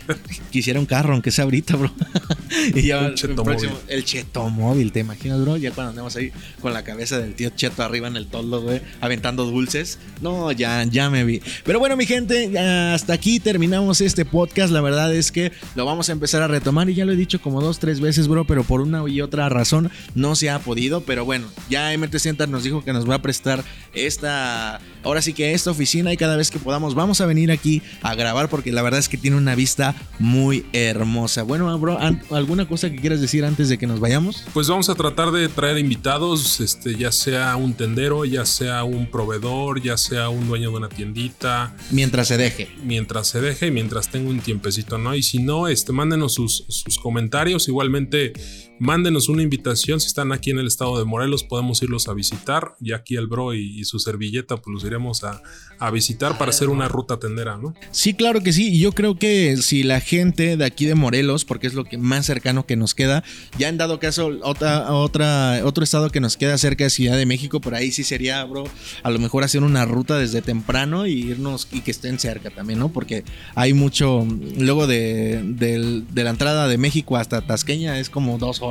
Quisiera 0.50 0.78
un 0.78 0.86
carro, 0.86 1.14
aunque 1.14 1.30
sea 1.30 1.44
ahorita, 1.44 1.76
bro. 1.76 1.92
y 2.74 2.82
ya 2.82 3.06
el, 3.06 3.14
cheto 3.14 3.42
próximo, 3.42 3.76
el 3.88 4.04
cheto 4.04 4.48
móvil, 4.48 4.92
¿te 4.92 5.00
imaginas, 5.00 5.40
bro? 5.40 5.56
Ya 5.56 5.72
cuando 5.72 5.90
andemos 5.90 6.14
ahí 6.16 6.30
con 6.60 6.72
la 6.72 6.84
cabeza 6.84 7.18
del 7.18 7.34
tío 7.34 7.50
Cheto 7.50 7.82
arriba 7.82 8.06
en 8.06 8.16
el 8.16 8.25
toldo, 8.26 8.62
güey, 8.62 8.80
aventando 9.00 9.44
dulces. 9.44 9.98
No, 10.20 10.52
ya, 10.52 10.84
ya 10.84 11.10
me 11.10 11.24
vi. 11.24 11.40
Pero 11.64 11.78
bueno, 11.78 11.96
mi 11.96 12.06
gente, 12.06 12.58
hasta 12.58 13.12
aquí 13.12 13.40
terminamos 13.40 14.00
este 14.00 14.24
podcast 14.24 14.36
podcast, 14.36 14.70
la 14.70 14.82
verdad 14.82 15.14
es 15.14 15.32
que 15.32 15.50
lo 15.74 15.86
vamos 15.86 16.10
a 16.10 16.12
empezar 16.12 16.42
a 16.42 16.46
retomar 16.46 16.90
y 16.90 16.94
ya 16.94 17.06
lo 17.06 17.12
he 17.12 17.16
dicho 17.16 17.40
como 17.40 17.62
dos, 17.62 17.78
tres 17.78 18.00
veces, 18.00 18.28
bro, 18.28 18.44
pero 18.46 18.64
por 18.64 18.82
una 18.82 19.02
y 19.08 19.22
otra 19.22 19.48
razón 19.48 19.90
no 20.14 20.36
se 20.36 20.50
ha 20.50 20.58
podido, 20.58 21.00
pero 21.00 21.24
bueno, 21.24 21.46
ya 21.70 21.96
MT 21.96 22.18
Center 22.18 22.46
nos 22.46 22.62
dijo 22.62 22.84
que 22.84 22.92
nos 22.92 23.08
va 23.08 23.14
a 23.14 23.22
prestar 23.22 23.64
esta, 23.94 24.78
ahora 25.02 25.22
sí 25.22 25.32
que 25.32 25.54
esta 25.54 25.70
oficina 25.70 26.12
y 26.12 26.18
cada 26.18 26.36
vez 26.36 26.50
que 26.50 26.58
podamos 26.58 26.94
vamos 26.94 27.22
a 27.22 27.26
venir 27.26 27.50
aquí 27.50 27.80
a 28.02 28.14
grabar 28.14 28.50
porque 28.50 28.72
la 28.72 28.82
verdad 28.82 29.00
es 29.00 29.08
que 29.08 29.16
tiene 29.16 29.38
una 29.38 29.54
vista 29.54 29.94
muy 30.18 30.66
hermosa. 30.74 31.42
Bueno, 31.42 31.78
bro, 31.78 31.98
¿alguna 32.30 32.68
cosa 32.68 32.90
que 32.90 32.96
quieras 32.96 33.22
decir 33.22 33.44
antes 33.46 33.70
de 33.70 33.78
que 33.78 33.86
nos 33.86 34.00
vayamos? 34.00 34.44
Pues 34.52 34.68
vamos 34.68 34.90
a 34.90 34.94
tratar 34.94 35.30
de 35.30 35.48
traer 35.48 35.78
invitados, 35.78 36.60
este, 36.60 36.94
ya 36.94 37.10
sea 37.10 37.56
un 37.56 37.72
tendero, 37.72 38.15
ya 38.24 38.46
sea 38.46 38.84
un 38.84 39.10
proveedor, 39.10 39.82
ya 39.82 39.96
sea 39.96 40.28
un 40.28 40.48
dueño 40.48 40.70
de 40.70 40.76
una 40.76 40.88
tiendita. 40.88 41.76
Mientras 41.90 42.28
se 42.28 42.36
deje. 42.36 42.68
Mientras 42.82 43.28
se 43.28 43.40
deje 43.40 43.66
y 43.66 43.70
mientras 43.70 44.10
tenga 44.10 44.30
un 44.30 44.40
tiempecito, 44.40 44.98
¿no? 44.98 45.14
Y 45.14 45.22
si 45.22 45.38
no, 45.38 45.68
este, 45.68 45.92
mándenos 45.92 46.34
sus, 46.34 46.64
sus 46.68 46.98
comentarios. 46.98 47.68
Igualmente, 47.68 48.32
mándenos 48.78 49.28
una 49.28 49.42
invitación. 49.42 50.00
Si 50.00 50.06
están 50.06 50.32
aquí 50.32 50.50
en 50.50 50.58
el 50.58 50.66
estado 50.66 50.98
de 50.98 51.04
Morelos, 51.04 51.44
podemos 51.44 51.82
irlos 51.82 52.08
a 52.08 52.14
visitar. 52.14 52.76
Y 52.80 52.92
aquí 52.92 53.16
el 53.16 53.26
bro 53.26 53.54
y, 53.54 53.84
su 53.84 53.98
servilleta, 53.98 54.56
pues 54.56 54.72
los 54.72 54.84
iremos 54.84 55.22
a, 55.24 55.42
visitar 55.90 56.36
para 56.38 56.50
hacer 56.50 56.68
una 56.68 56.88
ruta 56.88 57.18
tendera, 57.18 57.58
¿no? 57.58 57.74
Sí, 57.90 58.14
claro 58.14 58.42
que 58.42 58.52
sí. 58.52 58.74
Y 58.74 58.80
yo 58.80 58.92
creo 58.92 59.18
que 59.18 59.56
si 59.58 59.82
la 59.82 60.00
gente 60.00 60.56
de 60.56 60.64
aquí 60.64 60.86
de 60.86 60.94
Morelos, 60.94 61.44
porque 61.44 61.66
es 61.66 61.74
lo 61.74 61.84
que 61.84 61.98
más 61.98 62.26
cercano 62.26 62.66
que 62.66 62.76
nos 62.76 62.94
queda, 62.94 63.22
ya 63.58 63.68
en 63.68 63.78
dado 63.78 63.98
caso, 63.98 64.30
otra, 64.42 64.92
otra, 64.92 65.60
otro 65.64 65.84
estado 65.84 66.10
que 66.10 66.20
nos 66.20 66.36
queda 66.36 66.58
cerca 66.58 66.84
de 66.84 66.90
Ciudad 66.90 67.16
de 67.16 67.26
México, 67.26 67.60
por 67.60 67.74
ahí 67.74 67.92
sí 67.92 68.04
sería, 68.04 68.44
bro, 68.44 68.64
a 69.02 69.10
lo 69.10 69.18
mejor 69.18 69.44
hacer 69.44 69.62
una 69.62 69.84
ruta 69.84 70.18
desde 70.18 70.42
temprano 70.42 71.06
y 71.06 71.12
irnos 71.12 71.68
y 71.70 71.80
que 71.82 71.90
estén 71.90 72.18
cerca 72.18 72.50
también, 72.50 72.78
¿no? 72.78 72.90
Porque 72.90 73.24
hay 73.54 73.72
mucho, 73.72 74.26
luego 74.58 74.86
de, 74.86 75.42
de 75.44 76.24
la 76.24 76.30
entrada 76.30 76.68
de 76.68 76.78
México 76.78 77.16
hasta 77.16 77.42
Tasqueña 77.42 77.98
es 77.98 78.10
como 78.10 78.38
dos 78.38 78.60
horas, 78.62 78.65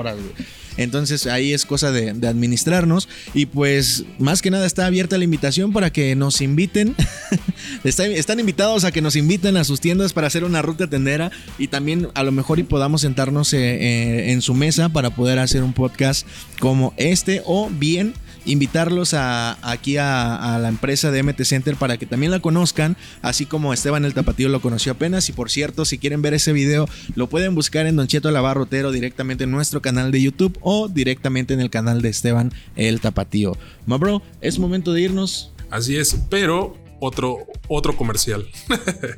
Entonces 0.77 1.25
ahí 1.25 1.53
es 1.53 1.65
cosa 1.65 1.91
de, 1.91 2.10
administrarnos. 2.10 3.08
Y 3.34 3.45
pues 3.45 4.05
más 4.19 4.41
que 4.41 4.51
nada 4.51 4.65
está 4.65 4.86
abierta 4.86 5.17
la 5.17 5.23
invitación 5.23 5.73
para 5.73 5.91
que 5.91 6.15
nos 6.15 6.41
inviten. 6.41 6.95
están 7.84 8.39
invitados 8.39 8.84
a 8.84 8.91
que 8.91 9.01
nos 9.01 9.15
inviten 9.15 9.58
a 9.58 9.63
sus 9.63 9.79
tiendas 9.79 10.13
para 10.13 10.27
hacer 10.27 10.43
una 10.43 10.62
ruta 10.62 10.88
tendera. 10.88 11.31
Y 11.58 11.67
también 11.67 12.10
a 12.13 12.23
lo 12.23 12.31
mejor 12.31 12.60
y 12.60 12.63
podamos 12.63 13.01
sentarnos 13.01 13.53
eh, 13.53 13.58
eh, 13.60 14.31
en 14.31 14.41
su 14.41 14.53
mesa 14.53 14.89
para 14.89 15.12
poder 15.12 15.39
hacer 15.39 15.63
un 15.63 15.73
podcast 15.73 16.27
como 16.60 16.93
este. 16.97 17.41
O 17.45 17.69
bien 17.69 18.13
invitarlos 18.45 19.13
a, 19.13 19.58
aquí 19.62 19.97
a, 19.97 20.58
la 20.62 20.67
empresa 20.67 21.12
de 21.12 21.23
MT 21.23 21.43
Center 21.43 21.75
para 21.75 21.97
que 21.97 22.05
también 22.05 22.31
la 22.31 22.39
conozcan, 22.39 22.95
así 23.21 23.45
como 23.45 23.73
Esteban 23.73 24.05
el 24.05 24.13
Tapatío 24.13 24.49
lo 24.49 24.62
conoció 24.62 24.93
apenas. 24.93 25.29
Y 25.29 25.34
por 25.34 25.49
cierto, 25.49 25.86
si 25.86 25.97
quieren 25.97 26.21
ver 26.21 26.34
ese 26.34 26.53
video, 26.53 26.88
lo 27.15 27.27
pueden 27.27 27.55
buscar 27.55 27.88
en 27.88 27.95
Don 27.95 28.08
Cheto 28.08 28.31
Lavarrotero 28.31 28.91
directamente 28.91 29.45
en 29.45 29.51
nuestro 29.51 29.81
canal 29.81 30.12
de 30.12 30.21
YouTube 30.21 30.58
o 30.62 30.88
directamente 30.88 31.53
en 31.53 31.60
el 31.60 31.69
canal 31.69 32.01
de 32.01 32.10
Esteban 32.10 32.53
el 32.75 33.01
Tapatío. 33.01 33.58
Ma 33.86 33.97
bro, 33.97 34.21
es 34.41 34.60
momento 34.60 34.93
de 34.93 35.01
irnos. 35.01 35.51
Así 35.69 35.97
es, 35.97 36.15
pero 36.29 36.77
otro, 36.99 37.47
otro 37.67 37.95
comercial. 37.95 38.47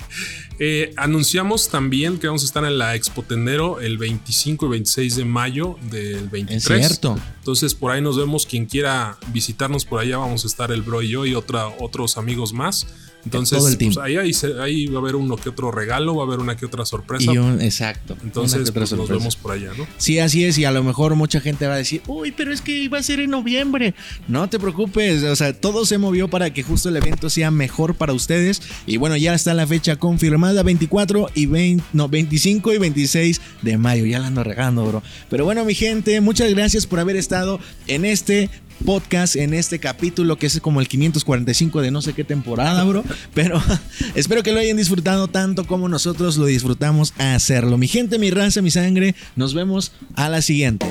Eh, 0.60 0.92
anunciamos 0.98 1.70
también 1.70 2.18
que 2.18 2.26
vamos 2.26 2.42
a 2.42 2.46
estar 2.48 2.66
en 2.66 2.80
la 2.80 2.96
Expo 2.96 3.22
Tendero 3.22 3.80
el 3.80 4.00
25 4.00 4.66
y 4.66 4.70
26 4.70 5.16
de 5.18 5.24
mayo 5.24 5.78
del 5.92 6.30
23. 6.30 6.72
Es 6.72 6.88
cierto. 6.88 7.16
Entonces 7.38 7.76
por 7.76 7.92
ahí 7.92 8.02
nos 8.02 8.18
vemos. 8.18 8.48
Quien 8.48 8.66
quiera 8.66 9.20
visitarnos 9.28 9.86
por 9.86 10.00
allá, 10.00 10.18
vamos 10.18 10.46
a 10.46 10.48
estar 10.48 10.72
el 10.72 10.82
bro 10.82 11.04
y 11.04 11.10
yo 11.10 11.28
y 11.28 11.36
otra, 11.36 11.68
otros 11.68 12.18
amigos 12.18 12.54
más. 12.54 12.88
Entonces, 13.28 13.78
pues, 13.78 13.98
ahí, 13.98 14.18
ahí, 14.18 14.88
va 14.88 15.00
a 15.00 15.02
haber 15.02 15.16
uno 15.16 15.36
que 15.36 15.50
otro 15.50 15.72
regalo, 15.72 16.16
va 16.16 16.24
a 16.24 16.28
haber 16.28 16.40
una 16.40 16.56
que 16.56 16.66
otra 16.66 16.86
sorpresa. 16.86 17.32
exacto. 17.60 18.18
Entonces, 18.24 18.72
pues, 18.72 18.94
nos 18.94 19.10
vemos 19.10 19.36
por 19.36 19.52
allá, 19.52 19.72
¿no? 19.78 19.86
Sí, 19.98 20.20
así 20.20 20.46
es. 20.46 20.58
Y 20.58 20.66
a 20.66 20.72
lo 20.72 20.84
mejor 20.84 21.16
mucha 21.16 21.40
gente 21.42 21.68
va 21.68 21.74
a 21.74 21.78
decir, 21.78 22.02
uy, 22.08 22.32
pero 22.32 22.54
es 22.54 22.62
que 22.62 22.72
iba 22.78 22.98
a 22.98 23.04
ser 23.04 23.20
en 23.20 23.32
noviembre. 23.32 23.94
No 24.28 24.50
te 24.50 24.60
preocupes. 24.60 25.24
O 25.24 25.36
sea, 25.36 25.54
todo 25.54 25.86
se 25.86 25.98
movió 25.98 26.30
para 26.30 26.54
que 26.54 26.64
justo 26.64 26.90
el 26.90 26.96
evento 26.96 27.30
sea 27.30 27.52
mejor 27.52 27.96
para 27.96 28.14
ustedes. 28.14 28.62
Y 28.86 28.98
bueno, 28.98 29.18
ya 29.18 29.34
está 29.34 29.54
la 29.54 29.68
fecha 29.68 29.98
confirmada: 29.98 30.64
24 30.64 31.32
y 31.34 31.46
20, 31.46 31.84
no, 31.94 32.08
25 32.08 32.74
y 32.74 32.78
26 32.78 33.42
de 33.62 33.78
mayo. 33.78 34.06
Ya 34.06 34.20
la 34.20 34.28
ando 34.28 34.44
regando, 34.44 34.86
bro. 34.86 35.04
Pero 35.30 35.46
bueno, 35.46 35.66
mi 35.66 35.76
gente, 35.76 36.22
muchas 36.22 36.50
gracias 36.54 36.86
por 36.86 37.00
haber 37.00 37.16
estado 37.16 37.60
en 37.88 38.06
este 38.06 38.50
podcast 38.86 39.36
en 39.36 39.54
este 39.54 39.80
capítulo 39.80 40.38
que 40.38 40.48
es 40.48 40.60
como 40.62 40.82
el 40.82 40.88
545 40.88 41.82
de 41.82 41.92
no 41.92 42.02
sé 42.02 42.14
qué 42.14 42.24
temporada, 42.24 42.84
bro. 42.84 43.04
Pero 43.34 43.62
espero 44.16 44.44
que 44.44 44.52
lo 44.52 44.60
hayan 44.60 44.78
disfrutado 44.78 45.28
tanto 45.28 45.66
como 45.66 45.90
nosotros 45.90 46.38
lo 46.38 46.46
disfrutamos 46.46 47.14
hacerlo. 47.18 47.78
Mi 47.78 47.88
gente, 47.88 48.20
mi 48.20 48.32
raza, 48.32 48.62
mi 48.62 48.72
sangre, 48.72 49.16
nos 49.36 49.54
vemos 49.54 49.92
a 50.16 50.30
la 50.30 50.42
siguiente. 50.42 50.88